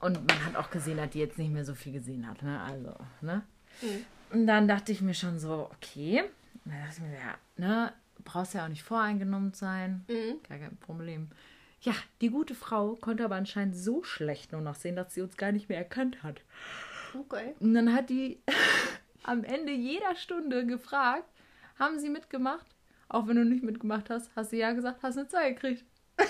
Und 0.00 0.26
man 0.26 0.44
hat 0.44 0.56
auch 0.56 0.70
gesehen, 0.70 0.96
dass 0.96 1.10
die 1.10 1.18
jetzt 1.20 1.38
nicht 1.38 1.52
mehr 1.52 1.64
so 1.64 1.74
viel 1.74 1.92
gesehen 1.92 2.28
hat, 2.28 2.42
ne? 2.42 2.60
Also, 2.60 2.94
ne? 3.20 3.42
Mhm. 3.80 4.04
Und 4.30 4.46
dann 4.46 4.66
dachte 4.68 4.92
ich 4.92 5.00
mir 5.00 5.14
schon 5.14 5.38
so, 5.38 5.70
okay. 5.74 6.22
Und 6.64 6.72
dann 6.72 6.80
dachte 6.82 6.94
ich 6.96 7.02
mir, 7.02 7.14
ja, 7.18 7.34
ne? 7.56 7.92
Brauchst 8.24 8.54
ja 8.54 8.64
auch 8.64 8.68
nicht 8.68 8.82
voreingenommen 8.82 9.52
sein. 9.54 10.04
Mhm. 10.08 10.42
Gar 10.48 10.58
kein 10.58 10.76
Problem. 10.76 11.28
Ja, 11.82 11.94
die 12.20 12.30
gute 12.30 12.54
Frau 12.54 12.94
konnte 12.94 13.24
aber 13.24 13.34
anscheinend 13.34 13.76
so 13.76 14.04
schlecht 14.04 14.52
nur 14.52 14.60
noch 14.60 14.76
sehen, 14.76 14.94
dass 14.94 15.14
sie 15.14 15.20
uns 15.20 15.36
gar 15.36 15.50
nicht 15.50 15.68
mehr 15.68 15.78
erkannt 15.78 16.22
hat. 16.22 16.40
Okay. 17.18 17.54
Und 17.58 17.74
dann 17.74 17.92
hat 17.92 18.08
die 18.08 18.38
am 19.24 19.42
Ende 19.44 19.72
jeder 19.72 20.14
Stunde 20.14 20.64
gefragt, 20.64 21.28
haben 21.78 21.98
sie 21.98 22.08
mitgemacht? 22.08 22.66
Auch 23.08 23.26
wenn 23.26 23.36
du 23.36 23.44
nicht 23.44 23.64
mitgemacht 23.64 24.10
hast, 24.10 24.30
hast 24.36 24.52
du 24.52 24.56
ja 24.56 24.72
gesagt, 24.72 25.02
hast 25.02 25.18
eine 25.18 25.28
zwei 25.28 25.52
gekriegt. 25.52 25.84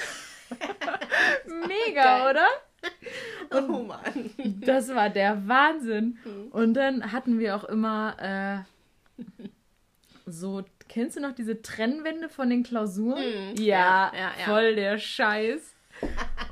Mega, 1.46 2.31
oder? 2.31 2.46
Oh 3.55 3.83
Mann. 3.83 4.31
Das 4.61 4.88
war 4.88 5.11
der 5.11 5.46
Wahnsinn. 5.46 6.18
Mhm. 6.24 6.48
Und 6.52 6.74
dann 6.74 7.12
hatten 7.12 7.38
wir 7.38 7.55
auch 7.55 7.64
immer 7.64 8.16
äh, 8.18 9.22
so, 10.26 10.64
kennst 10.92 11.16
du 11.16 11.20
noch 11.20 11.35
diese 11.35 11.62
Trennwände 11.62 12.28
von 12.28 12.50
den 12.50 12.62
Klausuren? 12.62 13.24
Mhm. 13.52 13.57
Ja, 13.57 14.12
Ja, 14.14 14.33
ja, 14.38 14.44
voll 14.44 14.74
der 14.74 14.98
Scheiß. 14.98 15.74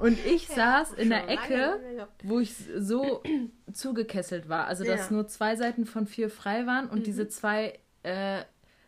Und 0.01 0.19
ich 0.27 0.47
saß 0.49 0.95
in 0.95 1.11
der 1.11 1.29
Ecke, 1.29 2.09
wo 2.23 2.41
ich 2.41 2.55
so 2.77 3.23
zugekesselt 3.73 4.49
war. 4.49 4.67
Also, 4.67 4.85
dass 4.85 5.11
nur 5.11 5.27
zwei 5.29 5.57
Seiten 5.57 5.85
von 5.87 6.07
vier 6.07 6.31
frei 6.31 6.67
waren 6.67 6.89
und 6.89 7.01
Mhm. 7.01 7.05
diese 7.05 7.29
zwei 7.29 7.79
äh, 8.03 8.43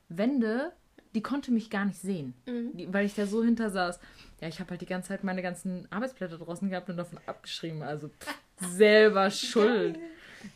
Wände, 0.09 0.73
die 1.15 1.23
konnte 1.23 1.53
mich 1.53 1.69
gar 1.71 1.85
nicht 1.85 2.01
sehen, 2.01 2.33
Mhm. 2.47 2.77
die, 2.77 2.93
weil 2.93 3.05
ich 3.05 3.15
da 3.15 3.27
so 3.27 3.45
hinter 3.45 3.69
saß. 3.71 4.01
Ja, 4.41 4.49
ich 4.49 4.59
habe 4.59 4.71
halt 4.71 4.81
die 4.81 4.87
ganze 4.87 5.09
Zeit 5.09 5.23
meine 5.23 5.43
ganzen 5.43 5.87
Arbeitsblätter 5.93 6.39
draußen 6.39 6.69
gehabt 6.71 6.89
und 6.91 6.97
davon 6.97 7.19
abgeschrieben. 7.27 7.83
Also 7.83 8.09
pff, 8.09 8.35
selber 8.77 9.31
schuld. 9.31 9.99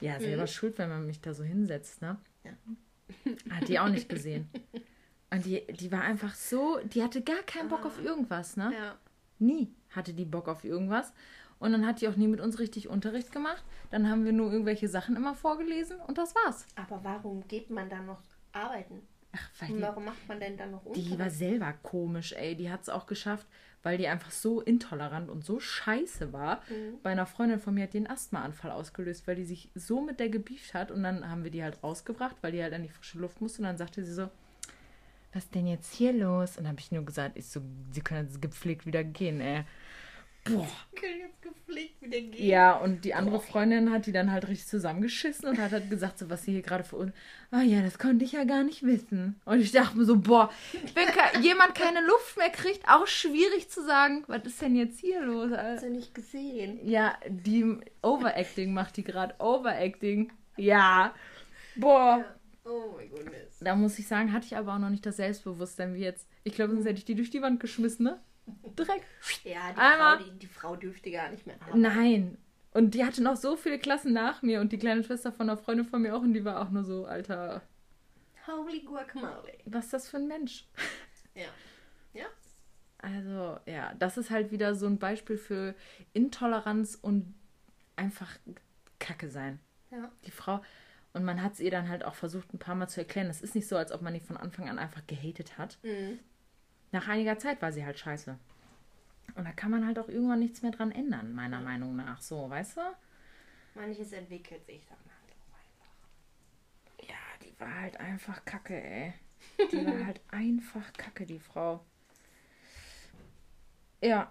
Ja, 0.00 0.18
selber 0.18 0.46
schuld, 0.46 0.78
wenn 0.78 0.88
man 0.88 1.06
mich 1.06 1.20
da 1.20 1.35
so 1.35 1.44
hinsetzt, 1.44 2.00
ne? 2.02 2.16
Hat 3.50 3.68
die 3.68 3.78
auch 3.78 3.88
nicht 3.88 4.09
gesehen. 4.09 4.48
Und 5.37 5.44
die, 5.44 5.66
die 5.72 5.92
war 5.92 6.01
einfach 6.03 6.35
so, 6.35 6.79
die 6.85 7.03
hatte 7.03 7.22
gar 7.22 7.42
keinen 7.42 7.68
Bock 7.68 7.85
auf 7.85 8.03
irgendwas, 8.03 8.57
ne? 8.57 8.72
Ja. 8.75 8.96
Nie 9.38 9.70
hatte 9.90 10.14
die 10.14 10.25
Bock 10.25 10.49
auf 10.49 10.64
irgendwas. 10.64 11.12
Und 11.59 11.72
dann 11.72 11.87
hat 11.87 12.01
die 12.01 12.09
auch 12.09 12.16
nie 12.16 12.27
mit 12.29 12.40
uns 12.40 12.59
richtig 12.59 12.88
Unterricht 12.88 13.33
gemacht. 13.33 13.64
Dann 13.90 14.09
haben 14.11 14.25
wir 14.25 14.33
nur 14.33 14.51
irgendwelche 14.53 14.88
Sachen 14.88 15.16
immer 15.16 15.35
vorgelesen 15.35 15.99
und 16.07 16.18
das 16.18 16.35
war's. 16.35 16.66
Aber 16.75 17.03
warum 17.03 17.46
geht 17.49 17.70
man 17.70 17.88
dann 17.88 18.07
noch 18.07 18.20
arbeiten? 18.53 19.03
Ach, 19.33 19.51
weil 19.61 19.70
Und 19.70 19.77
die, 19.77 19.83
warum 19.83 20.05
macht 20.07 20.29
man 20.29 20.40
denn 20.40 20.57
dann 20.57 20.70
noch 20.70 20.83
die 20.94 21.05
war 21.07 21.12
Unterricht? 21.12 21.37
selber 21.37 21.72
komisch, 21.83 22.33
ey. 22.33 22.55
Die 22.57 22.70
hat 22.70 22.83
es 22.83 22.88
auch 22.88 23.07
geschafft, 23.07 23.46
weil 23.83 23.96
die 23.99 24.07
einfach 24.07 24.31
so 24.31 24.61
intolerant 24.61 25.31
und 25.31 25.44
so 25.44 25.61
scheiße 25.61 26.33
war. 26.33 26.62
Bei 27.03 27.11
einer 27.11 27.27
Freundin 27.27 27.59
von 27.59 27.75
mir 27.75 27.85
hat 27.85 27.92
die 27.94 27.99
einen 27.99 28.07
Asthmaanfall 28.07 28.70
ausgelöst, 28.70 29.27
weil 29.27 29.37
die 29.37 29.44
sich 29.44 29.70
so 29.75 30.01
mit 30.01 30.20
der 30.20 30.29
gebieft 30.29 30.75
hat. 30.75 30.90
Und 30.90 31.03
dann 31.03 31.29
haben 31.29 31.44
wir 31.44 31.51
die 31.51 31.62
halt 31.62 31.83
rausgebracht, 31.83 32.37
weil 32.42 32.53
die 32.53 32.62
halt 32.62 32.72
an 32.75 32.83
die 32.83 32.88
frische 32.90 33.18
Luft 33.18 33.40
musste. 33.40 33.61
Und 33.61 33.64
dann 33.64 33.77
sagte 33.79 34.05
sie 34.05 34.12
so, 34.14 34.29
was 35.33 35.45
ist 35.45 35.55
denn 35.55 35.67
jetzt 35.67 35.95
hier 35.95 36.12
los? 36.12 36.57
Und 36.59 36.67
habe 36.67 36.81
ich 36.81 36.93
nur 36.93 37.05
gesagt, 37.05 37.37
ich 37.37 37.47
so, 37.47 37.61
sie 37.93 38.01
können 38.01 38.27
jetzt 38.27 38.41
gepflegt 38.41 38.87
wieder 38.87 39.05
gehen, 39.05 39.41
ey. 39.41 39.65
Boah. 40.45 40.69
können 40.95 41.21
jetzt 41.21 41.43
gepflegt 41.43 42.01
wieder 42.01 42.21
gehen. 42.21 42.47
Ja, 42.47 42.77
und 42.77 43.05
die 43.05 43.15
andere 43.15 43.41
Freundin 43.41 43.91
hat 43.91 44.07
die 44.07 44.12
dann 44.12 44.31
halt 44.31 44.49
richtig 44.49 44.69
zusammengeschissen 44.69 45.49
und 45.49 45.59
hat 45.59 45.73
halt 45.73 45.91
gesagt, 45.91 46.19
so 46.19 46.31
was 46.31 46.45
sie 46.45 46.53
hier 46.53 46.62
gerade 46.62 46.85
für 46.85 46.97
uns. 46.97 47.12
Ah 47.51 47.62
ja, 47.62 47.83
das 47.83 47.99
konnte 47.99 48.25
ich 48.25 48.33
ja 48.33 48.45
gar 48.45 48.62
nicht 48.62 48.85
wissen. 48.85 49.41
Und 49.45 49.61
ich 49.61 49.73
dachte 49.73 49.97
mir 49.97 50.05
so, 50.05 50.19
boah, 50.19 50.51
wenn 50.95 51.07
ke 51.07 51.41
jemand 51.41 51.75
keine 51.75 52.01
Luft 52.07 52.37
mehr 52.37 52.51
kriegt, 52.51 52.89
auch 52.89 53.07
schwierig 53.07 53.69
zu 53.69 53.85
sagen, 53.85 54.25
was 54.29 54.45
ist 54.45 54.62
denn 54.62 54.77
jetzt 54.77 55.01
hier 55.01 55.21
los? 55.21 55.51
Hast 55.57 55.85
du 55.85 55.91
nicht 55.91 56.15
gesehen? 56.15 56.79
Ja, 56.87 57.17
die 57.29 57.79
Overacting 58.03 58.73
macht 58.73 58.97
die 58.97 59.05
gerade. 59.05 59.35
Overacting. 59.39 60.33
Ja. 60.57 61.12
Boah. 61.75 62.25
Oh 62.68 62.92
mein 62.96 63.09
Goodness. 63.11 63.59
Da 63.61 63.74
muss 63.76 63.98
ich 63.98 64.09
sagen, 64.09 64.33
hatte 64.33 64.46
ich 64.46 64.57
aber 64.57 64.74
auch 64.74 64.79
noch 64.79 64.90
nicht 64.90 65.07
das 65.07 65.16
Selbstbewusstsein 65.16 65.94
wie 65.94 66.00
jetzt. 66.00 66.26
Ich 66.44 66.55
glaube, 66.55 66.72
sonst 66.74 66.85
hätte 66.87 66.98
ich 66.98 67.05
die 67.05 67.14
durch 67.14 67.31
die 67.31 67.42
Wand 67.42 67.61
geschmissen, 67.61 68.05
ne? 68.05 68.20
Direkt. 68.79 69.05
Ja, 69.44 69.72
die, 69.72 69.79
Einmal- 69.79 70.18
Frau, 70.18 70.24
die, 70.24 70.38
die 70.38 70.46
Frau 70.46 70.76
dürfte 70.76 71.11
gar 71.11 71.31
nicht 71.31 71.46
mehr 71.46 71.57
arbeiten. 71.62 71.81
Nein. 71.81 72.38
Und 72.72 72.94
die 72.94 73.05
hatte 73.05 73.22
noch 73.22 73.37
so 73.37 73.57
viele 73.57 73.79
Klassen 73.79 74.12
nach 74.12 74.42
mir 74.42 74.61
und 74.61 74.70
die 74.72 74.79
kleine 74.79 75.02
Schwester 75.02 75.33
von 75.33 75.48
einer 75.48 75.57
Freundin 75.59 75.87
von 75.87 76.02
mir 76.02 76.14
auch 76.14 76.20
und 76.22 76.35
die 76.35 76.44
war 76.44 76.61
auch 76.61 76.70
nur 76.70 76.85
so, 76.85 77.07
Alter, 77.07 77.62
Holy 78.46 78.81
guacamole. 78.81 79.59
was 79.64 79.87
ist 79.87 79.92
das 79.94 80.09
für 80.09 80.18
ein 80.18 80.29
Mensch? 80.29 80.66
Ja. 81.35 81.46
Ja. 82.14 82.26
Also, 82.98 83.59
ja, 83.66 83.94
das 83.98 84.16
ist 84.18 84.31
halt 84.31 84.50
wieder 84.50 84.74
so 84.74 84.87
ein 84.87 84.98
Beispiel 84.98 85.38
für 85.38 85.74
Intoleranz 86.12 86.98
und 87.00 87.35
einfach 87.96 88.31
Kacke 88.98 89.29
sein. 89.31 89.59
Ja. 89.90 90.11
Die 90.26 90.31
Frau, 90.31 90.61
und 91.16 91.24
man 91.24 91.42
hat 91.42 91.55
es 91.55 91.61
ihr 91.61 91.70
dann 91.70 91.88
halt 91.88 92.05
auch 92.05 92.14
versucht, 92.14 92.52
ein 92.55 92.59
paar 92.59 92.74
Mal 92.74 92.88
zu 92.88 93.00
erklären. 93.00 93.26
Es 93.29 93.40
ist 93.40 93.55
nicht 93.55 93.66
so, 93.66 93.76
als 93.76 93.90
ob 93.90 94.02
man 94.02 94.14
die 94.14 94.20
von 94.20 94.37
Anfang 94.37 94.68
an 94.68 94.79
einfach 94.79 95.07
gehatet 95.07 95.59
hat. 95.59 95.79
Mhm. 95.83 96.18
Nach 96.92 97.09
einiger 97.09 97.38
Zeit 97.38 97.61
war 97.62 97.72
sie 97.72 97.85
halt 97.85 97.98
scheiße. 97.98 98.38
Und 99.35 99.44
da 99.44 99.52
kann 99.52 99.70
man 99.70 99.87
halt 99.87 99.98
auch 99.98 100.09
irgendwann 100.09 100.38
nichts 100.38 100.62
mehr 100.62 100.70
dran 100.70 100.92
ändern, 100.92 101.35
meiner 101.35 101.61
Meinung 101.61 101.96
nach. 101.96 102.20
So, 102.20 102.48
weißt 102.48 102.76
du? 102.76 102.81
Manches 103.74 104.12
entwickelt 104.12 104.64
sich 104.66 104.87
dann 104.87 104.98
halt 104.98 105.35
auch 105.42 105.59
einfach. 105.59 107.09
Ja, 107.09 107.16
die 107.44 107.61
war 107.61 107.81
halt 107.81 107.98
einfach 107.98 108.44
kacke, 108.44 108.81
ey. 108.83 109.14
Die 109.72 109.85
war 109.87 110.07
halt 110.07 110.20
einfach 110.31 110.92
kacke, 110.92 111.26
die 111.26 111.40
Frau. 111.40 111.85
Ja, 114.02 114.31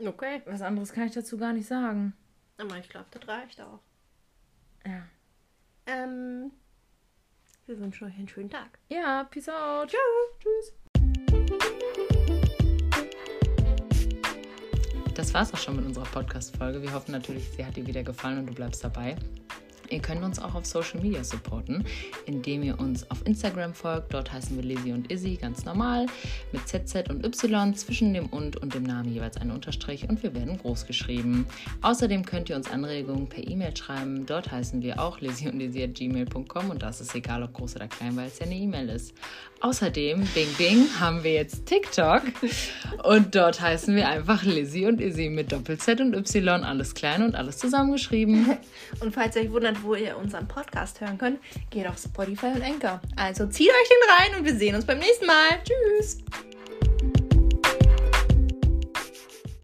Okay. 0.00 0.42
was 0.46 0.62
anderes 0.62 0.92
kann 0.92 1.06
ich 1.08 1.14
dazu 1.14 1.36
gar 1.36 1.52
nicht 1.52 1.66
sagen. 1.66 2.12
Aber 2.56 2.76
ich 2.78 2.88
glaube, 2.88 3.06
das 3.10 3.26
reicht 3.26 3.60
auch. 3.60 3.80
Ja. 4.86 5.02
Ähm, 5.88 6.52
wir 7.64 7.80
wünschen 7.80 8.06
euch 8.06 8.14
einen 8.18 8.28
schönen 8.28 8.50
Tag. 8.50 8.78
Ja, 8.90 9.24
peace 9.24 9.48
out. 9.48 9.88
Tschüss. 9.88 10.74
Das 15.14 15.32
war's 15.32 15.52
auch 15.54 15.58
schon 15.58 15.76
mit 15.76 15.86
unserer 15.86 16.04
Podcast-Folge. 16.04 16.82
Wir 16.82 16.92
hoffen 16.92 17.12
natürlich, 17.12 17.50
sie 17.50 17.64
hat 17.64 17.74
dir 17.74 17.86
wieder 17.86 18.02
gefallen 18.02 18.38
und 18.38 18.46
du 18.48 18.54
bleibst 18.54 18.84
dabei. 18.84 19.16
Ihr 19.90 20.00
könnt 20.00 20.22
uns 20.22 20.38
auch 20.38 20.54
auf 20.54 20.66
Social 20.66 21.00
Media 21.00 21.24
supporten, 21.24 21.84
indem 22.26 22.62
ihr 22.62 22.78
uns 22.78 23.10
auf 23.10 23.24
Instagram 23.26 23.74
folgt. 23.74 24.14
Dort 24.14 24.32
heißen 24.32 24.56
wir 24.56 24.62
Lizzie 24.62 24.92
und 24.92 25.10
Izzy 25.10 25.36
ganz 25.36 25.64
normal 25.64 26.06
mit 26.52 26.66
ZZ 26.68 27.08
und 27.08 27.24
Y 27.24 27.74
zwischen 27.74 28.14
dem 28.14 28.26
und 28.26 28.56
und 28.56 28.74
dem 28.74 28.82
Namen 28.82 29.12
jeweils 29.12 29.36
ein 29.36 29.50
Unterstrich 29.50 30.08
und 30.08 30.22
wir 30.22 30.34
werden 30.34 30.58
groß 30.58 30.86
geschrieben. 30.86 31.46
Außerdem 31.82 32.24
könnt 32.24 32.50
ihr 32.50 32.56
uns 32.56 32.70
Anregungen 32.70 33.28
per 33.28 33.46
E-Mail 33.46 33.76
schreiben. 33.76 34.26
Dort 34.26 34.50
heißen 34.50 34.82
wir 34.82 35.00
auch 35.00 35.20
Lizzie 35.20 35.48
und 35.48 35.60
Izzy 35.60 35.82
at 35.82 35.94
gmail.com 35.94 36.70
und 36.70 36.82
das 36.82 37.00
ist 37.00 37.14
egal, 37.14 37.42
ob 37.42 37.54
groß 37.54 37.76
oder 37.76 37.88
klein, 37.88 38.16
weil 38.16 38.28
es 38.28 38.38
ja 38.38 38.46
eine 38.46 38.56
E-Mail 38.56 38.88
ist. 38.90 39.14
Außerdem, 39.60 40.20
Bing 40.34 40.54
Bing, 40.56 40.86
haben 41.00 41.24
wir 41.24 41.32
jetzt 41.32 41.66
TikTok 41.66 42.22
und 43.02 43.34
dort 43.34 43.60
heißen 43.60 43.94
wir 43.96 44.08
einfach 44.08 44.44
Lizzie 44.44 44.86
und 44.86 45.00
Izzy 45.00 45.28
mit 45.30 45.50
Doppel-Z 45.50 46.00
und 46.00 46.14
Y, 46.14 46.62
alles 46.62 46.94
klein 46.94 47.22
und 47.22 47.34
alles 47.34 47.58
zusammengeschrieben. 47.58 48.56
Und 49.00 49.14
falls 49.14 49.36
ihr 49.36 49.42
euch 49.42 49.50
wundert, 49.50 49.77
wo 49.82 49.94
ihr 49.94 50.16
unseren 50.16 50.46
Podcast 50.48 51.00
hören 51.00 51.18
könnt, 51.18 51.40
geht 51.70 51.86
auf 51.86 51.98
Spotify 51.98 52.46
und 52.46 52.62
Anchor. 52.62 53.00
Also 53.16 53.46
zieht 53.46 53.70
euch 53.70 53.88
den 53.88 54.10
rein 54.16 54.38
und 54.38 54.44
wir 54.46 54.54
sehen 54.54 54.74
uns 54.74 54.84
beim 54.84 54.98
nächsten 54.98 55.26
Mal. 55.26 55.62
Tschüss. 55.64 56.18